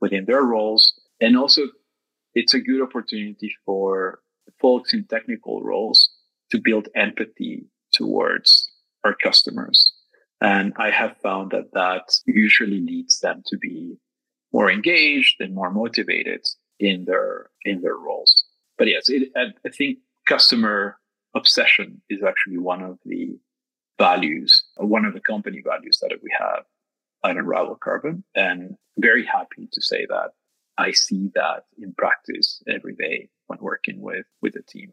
within 0.00 0.24
their 0.26 0.42
roles. 0.42 0.98
And 1.20 1.36
also, 1.36 1.62
it's 2.34 2.54
a 2.54 2.60
good 2.60 2.82
opportunity 2.82 3.52
for 3.66 4.20
folks 4.60 4.94
in 4.94 5.04
technical 5.04 5.62
roles 5.62 6.08
to 6.50 6.60
build 6.60 6.88
empathy 6.94 7.66
towards 7.92 8.70
our 9.04 9.14
customers. 9.14 9.92
And 10.40 10.72
I 10.76 10.90
have 10.90 11.16
found 11.18 11.50
that 11.50 11.72
that 11.72 12.18
usually 12.26 12.80
leads 12.80 13.20
them 13.20 13.42
to 13.46 13.56
be 13.58 13.96
more 14.52 14.70
engaged 14.70 15.40
and 15.40 15.54
more 15.54 15.70
motivated 15.70 16.46
in 16.78 17.04
their 17.04 17.50
in 17.64 17.80
their 17.82 17.96
roles. 17.96 18.44
But 18.76 18.88
yes, 18.88 19.08
it, 19.08 19.30
I 19.36 19.68
think 19.76 19.98
customer 20.26 20.96
obsession 21.34 22.00
is 22.08 22.22
actually 22.22 22.58
one 22.58 22.82
of 22.82 22.98
the 23.04 23.38
values, 23.98 24.62
one 24.76 25.04
of 25.04 25.14
the 25.14 25.20
company 25.20 25.60
values 25.64 25.98
that 26.00 26.16
we 26.22 26.30
have 26.38 26.64
at 27.24 27.36
Unravel 27.36 27.76
Carbon, 27.82 28.22
and 28.34 28.76
very 28.96 29.26
happy 29.26 29.68
to 29.72 29.82
say 29.82 30.06
that 30.08 30.30
I 30.78 30.92
see 30.92 31.30
that 31.34 31.64
in 31.76 31.92
practice 31.94 32.62
every 32.68 32.94
day 32.94 33.28
when 33.48 33.58
working 33.60 34.00
with 34.00 34.26
with 34.40 34.54
the 34.54 34.62
team. 34.62 34.92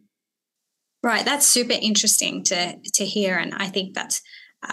Right, 1.06 1.24
that's 1.24 1.46
super 1.46 1.78
interesting 1.80 2.42
to 2.46 2.80
to 2.96 3.06
hear, 3.06 3.38
and 3.38 3.54
I 3.54 3.68
think 3.68 3.94
that's 3.94 4.24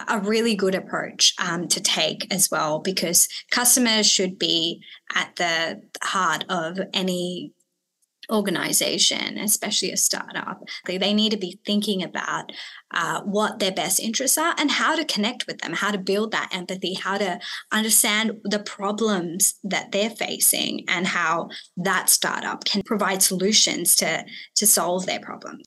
a 0.08 0.18
really 0.18 0.54
good 0.54 0.74
approach 0.74 1.34
um, 1.38 1.68
to 1.68 1.78
take 1.78 2.26
as 2.32 2.50
well 2.50 2.78
because 2.78 3.28
customers 3.50 4.06
should 4.06 4.38
be 4.38 4.82
at 5.14 5.36
the 5.36 5.82
heart 6.02 6.46
of 6.48 6.80
any 6.94 7.52
organization, 8.30 9.36
especially 9.36 9.90
a 9.92 9.96
startup. 9.98 10.62
They 10.86 11.12
need 11.12 11.32
to 11.32 11.36
be 11.36 11.60
thinking 11.66 12.02
about 12.02 12.50
uh, 12.94 13.20
what 13.24 13.58
their 13.58 13.72
best 13.72 14.00
interests 14.00 14.38
are 14.38 14.54
and 14.56 14.70
how 14.70 14.96
to 14.96 15.04
connect 15.04 15.46
with 15.46 15.58
them, 15.58 15.74
how 15.74 15.90
to 15.90 15.98
build 15.98 16.30
that 16.30 16.48
empathy, 16.54 16.94
how 16.94 17.18
to 17.18 17.40
understand 17.70 18.40
the 18.44 18.60
problems 18.60 19.56
that 19.64 19.92
they're 19.92 20.08
facing, 20.08 20.86
and 20.88 21.08
how 21.08 21.50
that 21.76 22.08
startup 22.08 22.64
can 22.64 22.80
provide 22.86 23.22
solutions 23.22 23.94
to, 23.96 24.24
to 24.54 24.66
solve 24.66 25.04
their 25.04 25.20
problems. 25.20 25.64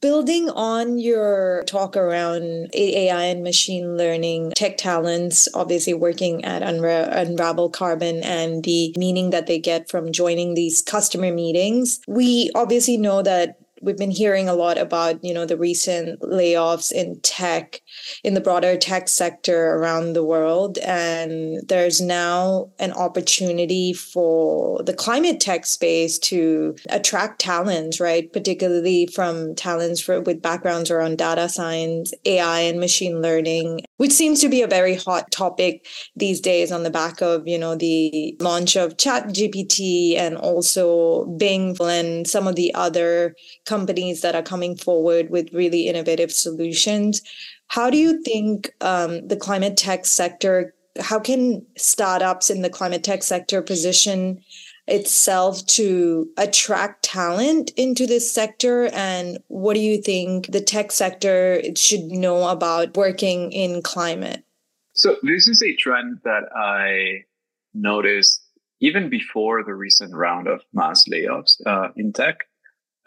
Building 0.00 0.48
on 0.48 1.00
your 1.00 1.64
talk 1.66 1.96
around 1.96 2.70
AI 2.72 3.24
and 3.24 3.42
machine 3.42 3.96
learning, 3.96 4.52
tech 4.54 4.76
talents, 4.76 5.48
obviously 5.54 5.92
working 5.92 6.44
at 6.44 6.62
Unra- 6.62 7.10
Unravel 7.10 7.68
Carbon 7.68 8.22
and 8.22 8.62
the 8.62 8.94
meaning 8.96 9.30
that 9.30 9.48
they 9.48 9.58
get 9.58 9.90
from 9.90 10.12
joining 10.12 10.54
these 10.54 10.82
customer 10.82 11.32
meetings, 11.32 12.00
we 12.06 12.48
obviously 12.54 12.96
know 12.96 13.22
that 13.22 13.58
we've 13.82 13.98
been 13.98 14.10
hearing 14.10 14.48
a 14.48 14.54
lot 14.54 14.78
about 14.78 15.22
you 15.24 15.34
know 15.34 15.44
the 15.44 15.56
recent 15.56 16.20
layoffs 16.20 16.92
in 16.92 17.20
tech 17.20 17.80
in 18.24 18.34
the 18.34 18.40
broader 18.40 18.76
tech 18.76 19.08
sector 19.08 19.74
around 19.74 20.12
the 20.12 20.24
world. 20.24 20.78
And 20.78 21.58
there's 21.68 22.00
now 22.00 22.70
an 22.78 22.92
opportunity 22.92 23.92
for 23.92 24.82
the 24.82 24.94
climate 24.94 25.40
tech 25.40 25.66
space 25.66 26.18
to 26.20 26.76
attract 26.88 27.40
talents 27.40 28.00
right? 28.00 28.32
Particularly 28.32 29.06
from 29.06 29.54
talents 29.54 30.00
for, 30.00 30.20
with 30.20 30.40
backgrounds 30.40 30.90
around 30.90 31.18
data 31.18 31.48
science 31.48 32.12
ai 32.24 32.60
and 32.60 32.80
machine 32.80 33.20
learning 33.20 33.80
which 33.96 34.12
seems 34.12 34.40
to 34.40 34.48
be 34.48 34.62
a 34.62 34.66
very 34.66 34.94
hot 34.94 35.30
topic 35.30 35.86
these 36.16 36.40
days 36.40 36.72
on 36.72 36.82
the 36.82 36.90
back 36.90 37.20
of 37.20 37.46
you 37.46 37.58
know 37.58 37.74
the 37.74 38.36
launch 38.40 38.76
of 38.76 38.96
chat 38.96 39.28
gpt 39.28 40.16
and 40.16 40.36
also 40.36 41.24
bing 41.38 41.76
and 41.80 42.26
some 42.26 42.46
of 42.46 42.56
the 42.56 42.74
other 42.74 43.34
companies 43.72 44.20
that 44.20 44.34
are 44.34 44.42
coming 44.42 44.76
forward 44.76 45.30
with 45.30 45.54
really 45.54 45.88
innovative 45.88 46.30
solutions. 46.30 47.22
How 47.68 47.88
do 47.88 47.96
you 47.96 48.22
think 48.22 48.70
um, 48.82 49.26
the 49.28 49.36
climate 49.46 49.78
tech 49.78 50.04
sector, 50.04 50.74
how 51.00 51.18
can 51.18 51.64
startups 51.78 52.50
in 52.50 52.60
the 52.60 52.68
climate 52.68 53.02
tech 53.02 53.22
sector 53.22 53.62
position 53.62 54.42
itself 54.86 55.64
to 55.78 56.28
attract 56.36 57.02
talent 57.02 57.70
into 57.78 58.06
this 58.06 58.30
sector? 58.30 58.90
And 58.92 59.38
what 59.48 59.72
do 59.72 59.80
you 59.80 60.02
think 60.02 60.52
the 60.52 60.60
tech 60.60 60.92
sector 60.92 61.62
should 61.74 62.04
know 62.24 62.48
about 62.48 62.94
working 62.94 63.52
in 63.52 63.80
climate? 63.80 64.44
So, 64.92 65.16
this 65.22 65.48
is 65.48 65.62
a 65.62 65.74
trend 65.76 66.18
that 66.24 66.44
I 66.54 67.24
noticed 67.72 68.42
even 68.80 69.08
before 69.08 69.64
the 69.64 69.74
recent 69.74 70.14
round 70.14 70.46
of 70.46 70.60
mass 70.74 71.04
layoffs 71.08 71.56
uh, 71.64 71.88
in 71.96 72.12
tech. 72.12 72.36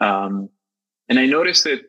Um, 0.00 0.48
and 1.08 1.18
I 1.18 1.26
noticed 1.26 1.66
it 1.66 1.86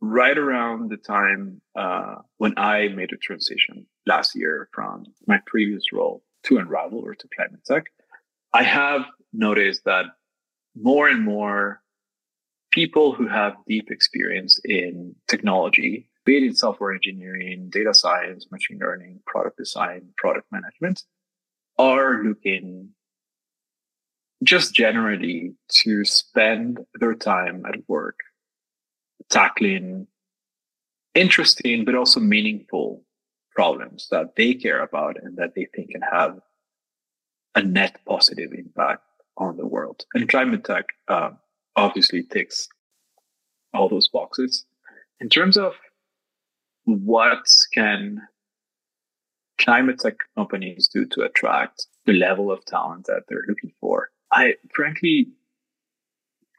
right 0.00 0.36
around 0.36 0.90
the 0.90 0.96
time 0.96 1.60
uh, 1.78 2.16
when 2.36 2.54
I 2.58 2.88
made 2.88 3.12
a 3.12 3.16
transition 3.16 3.86
last 4.06 4.34
year 4.34 4.68
from 4.72 5.04
my 5.26 5.38
previous 5.46 5.92
role 5.92 6.22
to 6.44 6.58
Unravel 6.58 7.00
or 7.00 7.14
to 7.14 7.28
Climate 7.34 7.64
Tech. 7.64 7.86
I 8.52 8.62
have 8.62 9.06
noticed 9.32 9.84
that 9.84 10.06
more 10.74 11.08
and 11.08 11.24
more 11.24 11.82
people 12.70 13.12
who 13.12 13.26
have 13.26 13.54
deep 13.66 13.90
experience 13.90 14.60
in 14.64 15.14
technology, 15.28 16.08
be 16.24 16.36
it 16.36 16.42
in 16.42 16.54
software 16.54 16.92
engineering, 16.92 17.70
data 17.70 17.94
science, 17.94 18.46
machine 18.50 18.78
learning, 18.78 19.20
product 19.26 19.56
design, 19.56 20.10
product 20.16 20.46
management, 20.52 21.02
are 21.78 22.22
looking 22.22 22.90
just 24.44 24.74
generally 24.74 25.54
to 25.68 26.04
spend 26.04 26.80
their 27.00 27.14
time 27.14 27.64
at 27.66 27.76
work 27.88 28.18
tackling 29.30 30.06
interesting 31.14 31.84
but 31.84 31.94
also 31.94 32.20
meaningful 32.20 33.02
problems 33.54 34.08
that 34.10 34.36
they 34.36 34.54
care 34.54 34.82
about 34.82 35.16
and 35.22 35.36
that 35.38 35.54
they 35.54 35.66
think 35.74 35.90
can 35.90 36.02
have 36.02 36.38
a 37.54 37.62
net 37.62 37.98
positive 38.06 38.52
impact 38.52 39.02
on 39.38 39.56
the 39.56 39.66
world. 39.66 40.04
And 40.14 40.28
climate 40.28 40.64
tech 40.64 40.84
uh, 41.08 41.30
obviously 41.74 42.22
ticks 42.22 42.68
all 43.72 43.88
those 43.88 44.08
boxes. 44.08 44.66
In 45.20 45.28
terms 45.30 45.56
of 45.56 45.72
what 46.84 47.46
can 47.72 48.20
climate 49.58 49.98
tech 50.00 50.16
companies 50.36 50.88
do 50.92 51.06
to 51.06 51.22
attract 51.22 51.86
the 52.04 52.12
level 52.12 52.52
of 52.52 52.64
talent 52.66 53.06
that 53.06 53.22
they're 53.28 53.44
looking 53.48 53.72
for, 53.80 54.10
I 54.32 54.54
frankly 54.74 55.28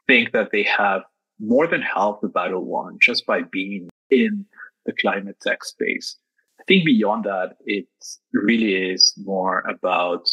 think 0.08 0.32
that 0.32 0.50
they 0.50 0.64
have 0.64 1.02
more 1.40 1.66
than 1.66 1.82
half 1.82 2.20
the 2.20 2.28
battle 2.28 2.64
won 2.64 2.98
just 3.00 3.26
by 3.26 3.42
being 3.42 3.88
in 4.10 4.44
the 4.86 4.92
climate 4.92 5.36
tech 5.40 5.64
space. 5.64 6.16
I 6.60 6.64
think 6.64 6.84
beyond 6.84 7.24
that, 7.24 7.56
it 7.64 7.86
really 8.32 8.90
is 8.92 9.14
more 9.16 9.60
about 9.68 10.26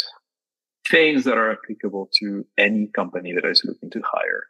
things 0.89 1.23
that 1.23 1.37
are 1.37 1.51
applicable 1.51 2.09
to 2.19 2.45
any 2.57 2.87
company 2.87 3.33
that 3.33 3.45
is 3.45 3.63
looking 3.65 3.89
to 3.91 4.01
hire 4.03 4.43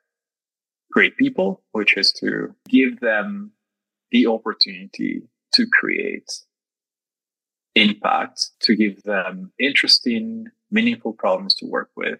great 0.92 1.18
people, 1.18 1.62
which 1.72 1.98
is 1.98 2.12
to 2.14 2.56
give 2.70 3.00
them 3.00 3.52
the 4.12 4.28
opportunity 4.28 5.22
to 5.54 5.66
create 5.68 6.32
impact, 7.76 8.52
to 8.62 8.76
give 8.76 9.04
them 9.04 9.52
interesting, 9.60 10.46
meaningful 10.72 11.14
problems 11.14 11.54
to 11.56 11.66
work 11.66 11.90
with, 11.98 12.20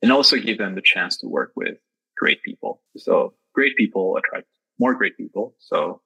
and 0.00 0.12
also 0.12 0.36
give 0.36 0.58
them 0.58 0.74
the 0.74 0.82
chance 0.82 1.16
to 1.18 1.26
work 1.26 1.52
with 1.56 1.76
great 2.16 2.42
people. 2.42 2.80
So 2.96 3.34
great 3.54 3.76
people 3.76 4.16
attract 4.16 4.46
more 4.78 4.94
great 4.94 5.16
people. 5.16 5.54
So 5.58 6.00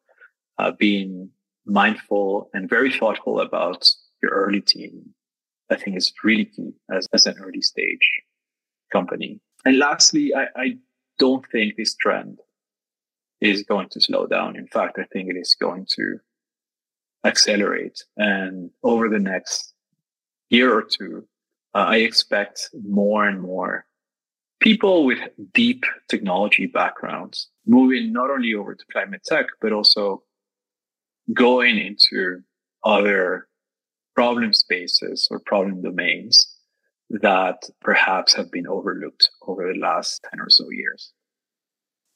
uh, 0.59 0.72
being 0.72 1.30
mindful 1.64 2.50
and 2.52 2.68
very 2.68 2.92
thoughtful 2.92 3.40
about 3.40 3.88
your 4.22 4.32
early 4.32 4.61
team, 4.61 5.14
I 5.70 5.76
think 5.76 5.96
is 5.96 6.12
really 6.22 6.44
key 6.44 6.72
as, 6.94 7.06
as 7.12 7.26
an 7.26 7.37
early 7.42 7.62
stage 7.62 8.11
company. 8.92 9.40
And 9.64 9.78
lastly, 9.78 10.32
I, 10.35 10.46
I 10.56 10.76
don't 11.18 11.44
think 11.50 11.76
this 11.76 11.94
trend 11.96 12.38
is 13.40 13.62
going 13.62 13.88
to 13.90 14.00
slow 14.00 14.26
down. 14.26 14.56
In 14.56 14.66
fact, 14.66 14.98
I 14.98 15.04
think 15.12 15.30
it 15.30 15.37
is 15.37 15.56
going 15.61 15.87
to 15.96 16.18
accelerate. 17.24 18.04
And 18.16 18.70
over 18.82 19.09
the 19.09 19.18
next 19.18 19.74
year 20.50 20.72
or 20.72 20.82
two, 20.82 21.26
uh, 21.74 21.87
I 21.88 21.96
expect 21.96 22.70
more 22.87 23.26
and 23.26 23.40
more 23.40 23.86
people 24.61 25.05
with 25.05 25.19
deep 25.53 25.85
technology 26.09 26.66
backgrounds 26.66 27.49
moving 27.66 28.12
not 28.12 28.31
only 28.31 28.55
over 28.55 28.75
to 28.75 28.85
climate 28.92 29.23
tech, 29.25 29.47
but 29.61 29.73
also 29.73 30.23
going 31.35 31.79
into 31.79 32.40
other 32.85 33.49
problem 34.14 34.53
spaces 34.53 35.29
or 35.31 35.40
problem 35.40 35.83
domains 35.83 36.57
that 37.11 37.62
perhaps 37.81 38.35
have 38.35 38.51
been 38.51 38.66
overlooked 38.66 39.29
over 39.47 39.73
the 39.73 39.79
last 39.79 40.25
10 40.31 40.40
or 40.40 40.51
so 40.51 40.64
years. 40.71 41.12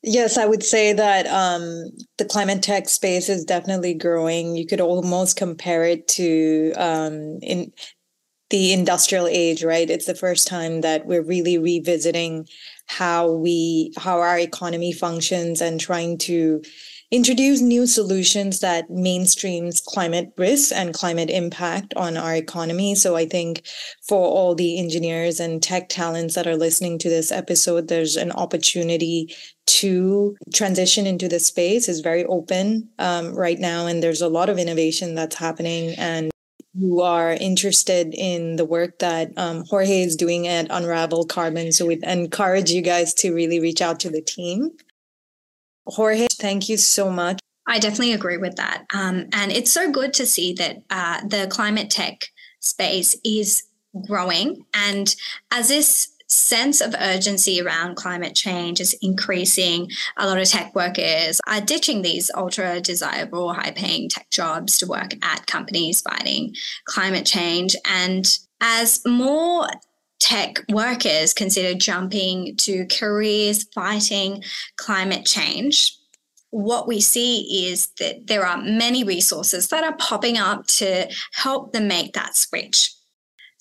Yes, 0.02 0.38
I 0.38 0.46
would 0.46 0.62
say 0.62 0.94
that 0.94 1.26
um, 1.26 1.90
the 2.16 2.24
climate 2.24 2.62
tech 2.62 2.88
space 2.88 3.28
is 3.28 3.44
definitely 3.44 3.92
growing. 3.92 4.56
You 4.56 4.66
could 4.66 4.80
almost 4.80 5.36
compare 5.36 5.84
it 5.84 6.08
to 6.08 6.72
um, 6.76 7.38
in 7.42 7.70
the 8.50 8.72
industrial 8.72 9.26
age, 9.28 9.62
right? 9.62 9.88
It's 9.88 10.06
the 10.06 10.14
first 10.14 10.46
time 10.46 10.80
that 10.82 11.06
we're 11.06 11.22
really 11.22 11.56
revisiting 11.56 12.46
how 12.86 13.30
we 13.30 13.92
how 13.96 14.18
our 14.20 14.38
economy 14.38 14.92
functions 14.92 15.60
and 15.60 15.80
trying 15.80 16.18
to 16.18 16.60
introduce 17.12 17.60
new 17.60 17.86
solutions 17.86 18.60
that 18.60 18.88
mainstreams 18.88 19.82
climate 19.84 20.32
risks 20.36 20.70
and 20.70 20.94
climate 20.94 21.28
impact 21.28 21.92
on 21.96 22.16
our 22.16 22.36
economy. 22.36 22.94
So 22.94 23.16
I 23.16 23.26
think 23.26 23.66
for 24.08 24.28
all 24.28 24.54
the 24.54 24.78
engineers 24.78 25.40
and 25.40 25.60
tech 25.60 25.88
talents 25.88 26.34
that 26.36 26.46
are 26.46 26.56
listening 26.56 26.98
to 27.00 27.08
this 27.08 27.32
episode, 27.32 27.88
there's 27.88 28.16
an 28.16 28.30
opportunity 28.32 29.34
to 29.66 30.36
transition 30.52 31.06
into 31.06 31.28
this 31.28 31.46
space 31.46 31.88
is 31.88 32.00
very 32.00 32.24
open 32.24 32.88
um, 32.98 33.34
right 33.34 33.58
now, 33.58 33.86
and 33.86 34.02
there's 34.02 34.20
a 34.20 34.28
lot 34.28 34.48
of 34.48 34.58
innovation 34.58 35.14
that's 35.14 35.36
happening 35.36 35.94
and 35.96 36.30
you 36.74 37.00
are 37.00 37.32
interested 37.32 38.14
in 38.14 38.56
the 38.56 38.64
work 38.64 38.98
that 39.00 39.32
um, 39.36 39.64
Jorge 39.64 40.02
is 40.02 40.16
doing 40.16 40.46
at 40.46 40.68
Unravel 40.70 41.24
Carbon. 41.26 41.72
So 41.72 41.86
we 41.86 41.98
encourage 42.02 42.70
you 42.70 42.82
guys 42.82 43.12
to 43.14 43.34
really 43.34 43.60
reach 43.60 43.82
out 43.82 44.00
to 44.00 44.10
the 44.10 44.22
team. 44.22 44.70
Jorge, 45.86 46.28
thank 46.32 46.68
you 46.68 46.76
so 46.76 47.10
much. 47.10 47.40
I 47.66 47.78
definitely 47.78 48.12
agree 48.12 48.36
with 48.36 48.56
that. 48.56 48.84
Um, 48.94 49.28
and 49.32 49.52
it's 49.52 49.70
so 49.70 49.90
good 49.90 50.12
to 50.14 50.26
see 50.26 50.52
that 50.54 50.82
uh, 50.90 51.20
the 51.26 51.46
climate 51.50 51.90
tech 51.90 52.26
space 52.60 53.16
is 53.24 53.64
growing. 54.06 54.64
And 54.74 55.14
as 55.50 55.68
this 55.68 56.09
sense 56.30 56.80
of 56.80 56.94
urgency 56.98 57.60
around 57.60 57.96
climate 57.96 58.34
change 58.34 58.80
is 58.80 58.94
increasing. 59.02 59.90
A 60.16 60.26
lot 60.26 60.38
of 60.38 60.48
tech 60.48 60.74
workers 60.74 61.40
are 61.46 61.60
ditching 61.60 62.02
these 62.02 62.30
ultra 62.36 62.80
desirable, 62.80 63.52
high 63.52 63.72
paying 63.72 64.08
tech 64.08 64.30
jobs 64.30 64.78
to 64.78 64.86
work 64.86 65.12
at 65.22 65.46
companies 65.46 66.00
fighting 66.00 66.54
climate 66.84 67.26
change. 67.26 67.76
And 67.84 68.26
as 68.60 69.00
more 69.06 69.66
tech 70.20 70.60
workers 70.68 71.34
consider 71.34 71.76
jumping 71.76 72.56
to 72.58 72.86
careers 72.86 73.64
fighting 73.74 74.42
climate 74.76 75.26
change, 75.26 75.96
what 76.50 76.88
we 76.88 77.00
see 77.00 77.68
is 77.68 77.88
that 77.98 78.26
there 78.26 78.44
are 78.44 78.60
many 78.60 79.04
resources 79.04 79.68
that 79.68 79.84
are 79.84 79.96
popping 79.96 80.36
up 80.36 80.66
to 80.66 81.08
help 81.32 81.72
them 81.72 81.88
make 81.88 82.12
that 82.14 82.36
switch. 82.36 82.92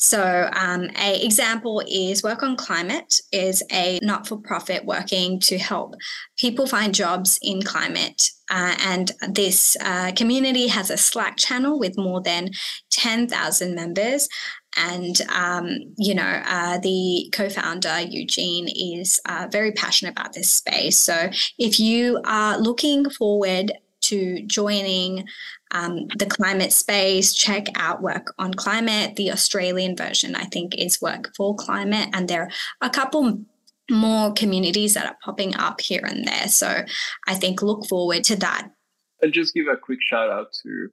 So, 0.01 0.49
um, 0.53 0.89
a 0.97 1.21
example 1.25 1.83
is 1.85 2.23
Work 2.23 2.41
on 2.41 2.55
Climate 2.55 3.19
is 3.33 3.61
a 3.69 3.99
not-for-profit 4.01 4.85
working 4.85 5.41
to 5.41 5.57
help 5.57 5.95
people 6.37 6.67
find 6.67 6.95
jobs 6.95 7.37
in 7.41 7.61
climate. 7.61 8.31
Uh, 8.49 8.75
and 8.79 9.11
this 9.27 9.75
uh, 9.81 10.13
community 10.15 10.67
has 10.67 10.89
a 10.89 10.95
Slack 10.95 11.35
channel 11.35 11.77
with 11.77 11.97
more 11.97 12.21
than 12.21 12.51
10,000 12.91 13.75
members. 13.75 14.29
And, 14.77 15.19
um, 15.29 15.67
you 15.97 16.15
know, 16.15 16.41
uh, 16.45 16.77
the 16.77 17.29
co 17.33 17.49
founder, 17.49 17.99
Eugene, 17.99 18.69
is 18.69 19.19
uh, 19.25 19.49
very 19.51 19.73
passionate 19.73 20.11
about 20.11 20.31
this 20.31 20.49
space. 20.49 20.97
So 20.97 21.29
if 21.57 21.77
you 21.77 22.21
are 22.23 22.57
looking 22.57 23.09
forward 23.09 23.73
to 24.01 24.41
joining 24.47 25.25
um, 25.71 26.07
the 26.17 26.25
climate 26.25 26.73
space, 26.73 27.33
check 27.33 27.67
out 27.75 28.01
Work 28.01 28.33
on 28.39 28.53
Climate. 28.53 29.15
The 29.15 29.31
Australian 29.31 29.95
version, 29.95 30.35
I 30.35 30.45
think, 30.45 30.75
is 30.75 31.01
Work 31.01 31.31
for 31.35 31.55
Climate. 31.55 32.09
And 32.13 32.27
there 32.27 32.43
are 32.43 32.49
a 32.81 32.89
couple 32.89 33.41
more 33.91 34.33
communities 34.33 34.93
that 34.93 35.05
are 35.05 35.17
popping 35.23 35.55
up 35.55 35.81
here 35.81 36.03
and 36.03 36.27
there. 36.27 36.47
So 36.47 36.83
I 37.27 37.35
think 37.35 37.61
look 37.61 37.85
forward 37.87 38.23
to 38.25 38.35
that. 38.37 38.69
I'll 39.23 39.31
just 39.31 39.53
give 39.53 39.67
a 39.67 39.77
quick 39.77 39.99
shout 40.01 40.29
out 40.29 40.47
to 40.63 40.89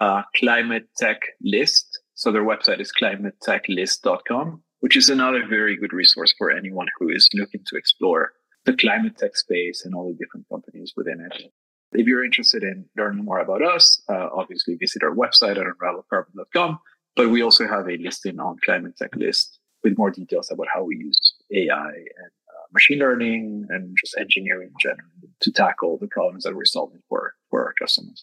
uh, 0.00 0.22
Climate 0.36 0.88
Tech 0.96 1.20
List. 1.42 2.00
So 2.14 2.32
their 2.32 2.44
website 2.44 2.80
is 2.80 2.92
climatetechlist.com, 3.00 4.62
which 4.80 4.96
is 4.96 5.08
another 5.08 5.46
very 5.46 5.76
good 5.76 5.92
resource 5.92 6.34
for 6.36 6.50
anyone 6.50 6.88
who 6.98 7.08
is 7.08 7.28
looking 7.34 7.62
to 7.68 7.76
explore 7.76 8.32
the 8.66 8.76
climate 8.76 9.16
tech 9.16 9.36
space 9.36 9.84
and 9.84 9.94
all 9.94 10.08
the 10.08 10.18
different 10.18 10.46
companies 10.50 10.92
within 10.96 11.20
it. 11.20 11.52
If 11.92 12.06
you're 12.06 12.24
interested 12.24 12.62
in 12.62 12.86
learning 12.96 13.24
more 13.24 13.40
about 13.40 13.62
us, 13.62 14.02
uh, 14.08 14.28
obviously 14.34 14.76
visit 14.76 15.02
our 15.02 15.14
website 15.14 15.58
at 15.58 15.66
unravelcarbon.com. 15.66 16.78
But 17.16 17.30
we 17.30 17.42
also 17.42 17.66
have 17.66 17.88
a 17.88 17.96
listing 17.96 18.38
on 18.38 18.56
Climate 18.64 18.96
Tech 18.96 19.14
List 19.16 19.58
with 19.82 19.98
more 19.98 20.10
details 20.10 20.50
about 20.50 20.68
how 20.72 20.84
we 20.84 20.96
use 20.96 21.34
AI 21.52 21.88
and 21.88 22.30
uh, 22.48 22.66
machine 22.72 22.98
learning 22.98 23.66
and 23.70 23.96
just 24.00 24.16
engineering 24.18 24.68
in 24.68 24.74
general 24.80 25.10
to 25.40 25.50
tackle 25.50 25.98
the 25.98 26.06
problems 26.06 26.44
that 26.44 26.54
we're 26.54 26.64
solving 26.64 27.00
for, 27.08 27.34
for 27.50 27.64
our 27.64 27.74
customers. 27.74 28.22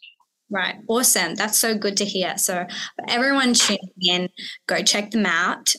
Right. 0.50 0.76
Awesome. 0.88 1.36
That's 1.36 1.58
so 1.58 1.78
good 1.78 1.98
to 1.98 2.06
hear. 2.06 2.38
So, 2.38 2.66
everyone 3.08 3.54
tuning 3.54 3.92
in, 4.02 4.30
go 4.68 4.82
check 4.82 5.12
them 5.12 5.26
out. 5.26 5.74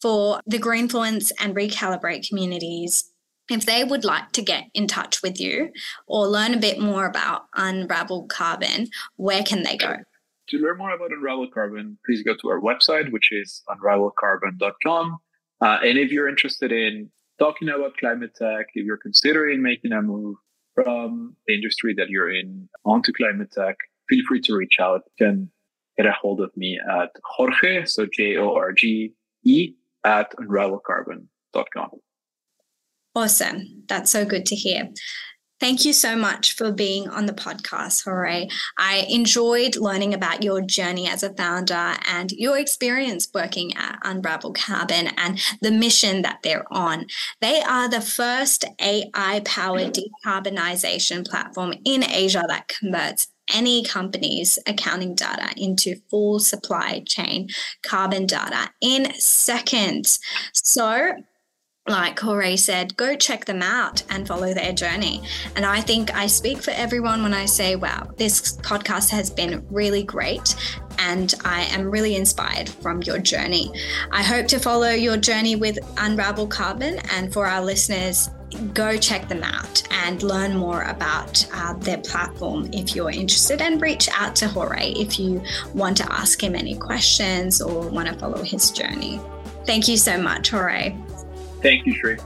For 0.00 0.40
the 0.44 0.58
Greenfluence 0.58 1.32
and 1.40 1.56
Recalibrate 1.56 2.28
communities, 2.28 3.10
if 3.50 3.66
they 3.66 3.84
would 3.84 4.04
like 4.04 4.32
to 4.32 4.42
get 4.42 4.64
in 4.74 4.86
touch 4.86 5.22
with 5.22 5.40
you 5.40 5.70
or 6.06 6.26
learn 6.26 6.54
a 6.54 6.58
bit 6.58 6.78
more 6.78 7.06
about 7.06 7.42
Unravel 7.54 8.26
Carbon, 8.26 8.88
where 9.16 9.42
can 9.42 9.62
they 9.62 9.76
go? 9.76 9.96
To 10.48 10.58
learn 10.58 10.78
more 10.78 10.94
about 10.94 11.10
Unravel 11.10 11.48
Carbon, 11.52 11.98
please 12.06 12.22
go 12.22 12.34
to 12.34 12.48
our 12.48 12.60
website, 12.60 13.10
which 13.12 13.30
is 13.32 13.62
unravelcarbon.com. 13.68 15.18
Uh, 15.60 15.78
and 15.82 15.98
if 15.98 16.10
you're 16.10 16.28
interested 16.28 16.72
in 16.72 17.10
talking 17.38 17.68
about 17.68 17.96
climate 17.98 18.32
tech, 18.36 18.66
if 18.74 18.84
you're 18.84 18.96
considering 18.96 19.62
making 19.62 19.92
a 19.92 20.02
move 20.02 20.36
from 20.74 21.36
the 21.46 21.54
industry 21.54 21.94
that 21.96 22.08
you're 22.08 22.30
in 22.30 22.68
onto 22.84 23.12
climate 23.12 23.50
tech, 23.52 23.76
feel 24.08 24.24
free 24.26 24.40
to 24.42 24.54
reach 24.54 24.76
out. 24.80 25.02
You 25.18 25.26
can 25.26 25.50
get 25.96 26.06
a 26.06 26.12
hold 26.12 26.40
of 26.40 26.50
me 26.56 26.78
at 26.78 27.10
Jorge, 27.24 27.84
so 27.86 28.06
J 28.12 28.36
O 28.36 28.54
R 28.54 28.72
G 28.72 29.12
E, 29.44 29.74
at 30.04 30.34
unravelcarbon.com. 30.36 31.90
Awesome. 33.14 33.84
That's 33.88 34.10
so 34.10 34.24
good 34.24 34.46
to 34.46 34.56
hear. 34.56 34.90
Thank 35.60 35.84
you 35.84 35.92
so 35.92 36.16
much 36.16 36.56
for 36.56 36.72
being 36.72 37.08
on 37.08 37.26
the 37.26 37.32
podcast, 37.32 38.04
Jorge. 38.04 38.48
I 38.76 39.06
enjoyed 39.08 39.76
learning 39.76 40.12
about 40.12 40.42
your 40.42 40.60
journey 40.60 41.08
as 41.08 41.22
a 41.22 41.32
founder 41.32 41.94
and 42.10 42.32
your 42.32 42.58
experience 42.58 43.28
working 43.32 43.74
at 43.76 44.00
Unravel 44.02 44.52
Carbon 44.52 45.08
and 45.16 45.40
the 45.62 45.70
mission 45.70 46.22
that 46.22 46.40
they're 46.42 46.70
on. 46.72 47.06
They 47.40 47.62
are 47.62 47.88
the 47.88 48.00
first 48.00 48.64
AI 48.80 49.42
powered 49.44 49.94
decarbonization 49.94 51.26
platform 51.26 51.72
in 51.84 52.04
Asia 52.04 52.42
that 52.48 52.68
converts 52.68 53.28
any 53.54 53.84
company's 53.84 54.58
accounting 54.66 55.14
data 55.14 55.50
into 55.56 55.96
full 56.10 56.40
supply 56.40 57.02
chain 57.06 57.48
carbon 57.82 58.26
data 58.26 58.70
in 58.80 59.14
seconds. 59.14 60.18
So, 60.52 61.12
like 61.86 62.18
Jorge 62.18 62.56
said, 62.56 62.96
go 62.96 63.14
check 63.14 63.44
them 63.44 63.62
out 63.62 64.02
and 64.08 64.26
follow 64.26 64.54
their 64.54 64.72
journey. 64.72 65.22
And 65.54 65.66
I 65.66 65.82
think 65.82 66.14
I 66.14 66.26
speak 66.26 66.62
for 66.62 66.70
everyone 66.70 67.22
when 67.22 67.34
I 67.34 67.44
say, 67.44 67.76
wow, 67.76 68.08
this 68.16 68.56
podcast 68.58 69.10
has 69.10 69.28
been 69.28 69.66
really 69.70 70.02
great. 70.02 70.56
And 70.98 71.34
I 71.44 71.64
am 71.64 71.90
really 71.90 72.16
inspired 72.16 72.70
from 72.70 73.02
your 73.02 73.18
journey. 73.18 73.70
I 74.12 74.22
hope 74.22 74.46
to 74.48 74.58
follow 74.58 74.90
your 74.90 75.18
journey 75.18 75.56
with 75.56 75.78
Unravel 75.98 76.46
Carbon. 76.46 77.00
And 77.10 77.30
for 77.30 77.46
our 77.46 77.62
listeners, 77.62 78.30
go 78.72 78.96
check 78.96 79.28
them 79.28 79.42
out 79.42 79.82
and 79.90 80.22
learn 80.22 80.56
more 80.56 80.82
about 80.84 81.46
uh, 81.52 81.74
their 81.74 81.98
platform 81.98 82.70
if 82.72 82.94
you're 82.94 83.10
interested 83.10 83.60
and 83.60 83.82
reach 83.82 84.08
out 84.14 84.34
to 84.36 84.48
Jorge 84.48 84.92
if 84.92 85.18
you 85.18 85.42
want 85.74 85.98
to 85.98 86.10
ask 86.10 86.42
him 86.42 86.54
any 86.54 86.76
questions 86.76 87.60
or 87.60 87.88
want 87.88 88.08
to 88.08 88.14
follow 88.14 88.42
his 88.42 88.70
journey. 88.70 89.20
Thank 89.66 89.88
you 89.88 89.96
so 89.96 90.16
much, 90.16 90.50
Jorge. 90.50 90.96
Thank 91.64 91.86
you, 91.86 91.94
Shri. 91.94 92.18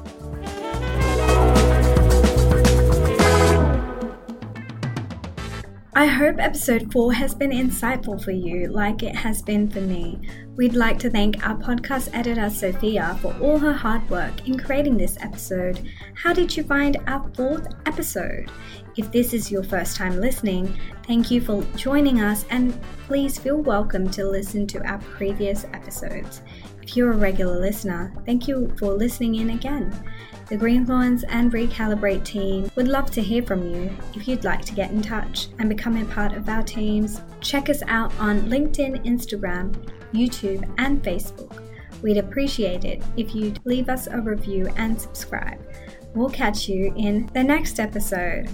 I 5.94 6.07
hope 6.07 6.40
episode 6.40 6.92
4 6.92 7.12
has 7.12 7.37
been 7.37 7.53
insightful 7.53 8.20
for 8.20 8.33
you, 8.33 8.66
like 8.66 9.05
it 9.05 9.14
has 9.14 9.40
been 9.40 9.70
for 9.70 9.81
me. 9.81 10.18
We'd 10.57 10.74
like 10.74 10.98
to 10.98 11.11
thank 11.11 11.46
our 11.46 11.55
podcast 11.55 12.12
editor 12.12 12.51
Sofia 12.51 13.16
for 13.22 13.33
all 13.40 13.61
her 13.61 13.72
hard 13.72 14.11
work 14.11 14.48
in 14.48 14.59
creating 14.59 14.96
this 14.96 15.16
episode. 15.20 15.88
How 16.14 16.33
did 16.33 16.57
you 16.57 16.64
find 16.64 16.96
our 17.07 17.31
fourth 17.37 17.68
episode? 17.87 18.51
If 18.96 19.12
this 19.12 19.33
is 19.33 19.53
your 19.53 19.62
first 19.62 19.96
time 19.96 20.20
listening, 20.20 20.77
thank 21.07 21.31
you 21.31 21.40
for 21.40 21.62
joining 21.77 22.20
us 22.20 22.44
and 22.51 22.77
please 23.07 23.38
feel 23.38 23.59
welcome 23.59 24.11
to 24.11 24.29
listen 24.29 24.66
to 24.66 24.85
our 24.85 24.98
previous 24.98 25.64
episodes. 25.72 26.42
If 26.88 26.96
you're 26.96 27.12
a 27.12 27.16
regular 27.18 27.61
listener, 27.61 28.14
thank 28.24 28.48
you 28.48 28.74
for 28.79 28.94
listening 28.94 29.35
in 29.35 29.51
again. 29.51 29.92
The 30.48 30.57
Greenfluence 30.57 31.22
and 31.29 31.53
Recalibrate 31.53 32.24
team 32.24 32.70
would 32.77 32.88
love 32.88 33.11
to 33.11 33.20
hear 33.20 33.42
from 33.42 33.62
you. 33.74 33.94
If 34.14 34.27
you'd 34.27 34.42
like 34.42 34.64
to 34.64 34.72
get 34.72 34.90
in 34.90 35.03
touch 35.03 35.48
and 35.59 35.68
become 35.68 35.98
a 35.98 36.07
part 36.07 36.33
of 36.33 36.48
our 36.48 36.62
teams, 36.62 37.21
check 37.42 37.69
us 37.69 37.83
out 37.88 38.19
on 38.19 38.40
LinkedIn, 38.48 39.04
Instagram, 39.04 39.75
YouTube, 40.15 40.67
and 40.79 41.02
Facebook. 41.02 41.62
We'd 42.00 42.17
appreciate 42.17 42.87
it 42.87 43.02
if 43.19 43.35
you'd 43.35 43.60
leave 43.67 43.90
us 43.90 44.06
a 44.06 44.19
review 44.19 44.73
and 44.79 44.98
subscribe. 44.98 45.60
We'll 46.15 46.31
catch 46.31 46.71
you 46.71 46.94
in 46.96 47.29
the 47.35 47.44
next 47.44 47.81
episode. 47.81 48.48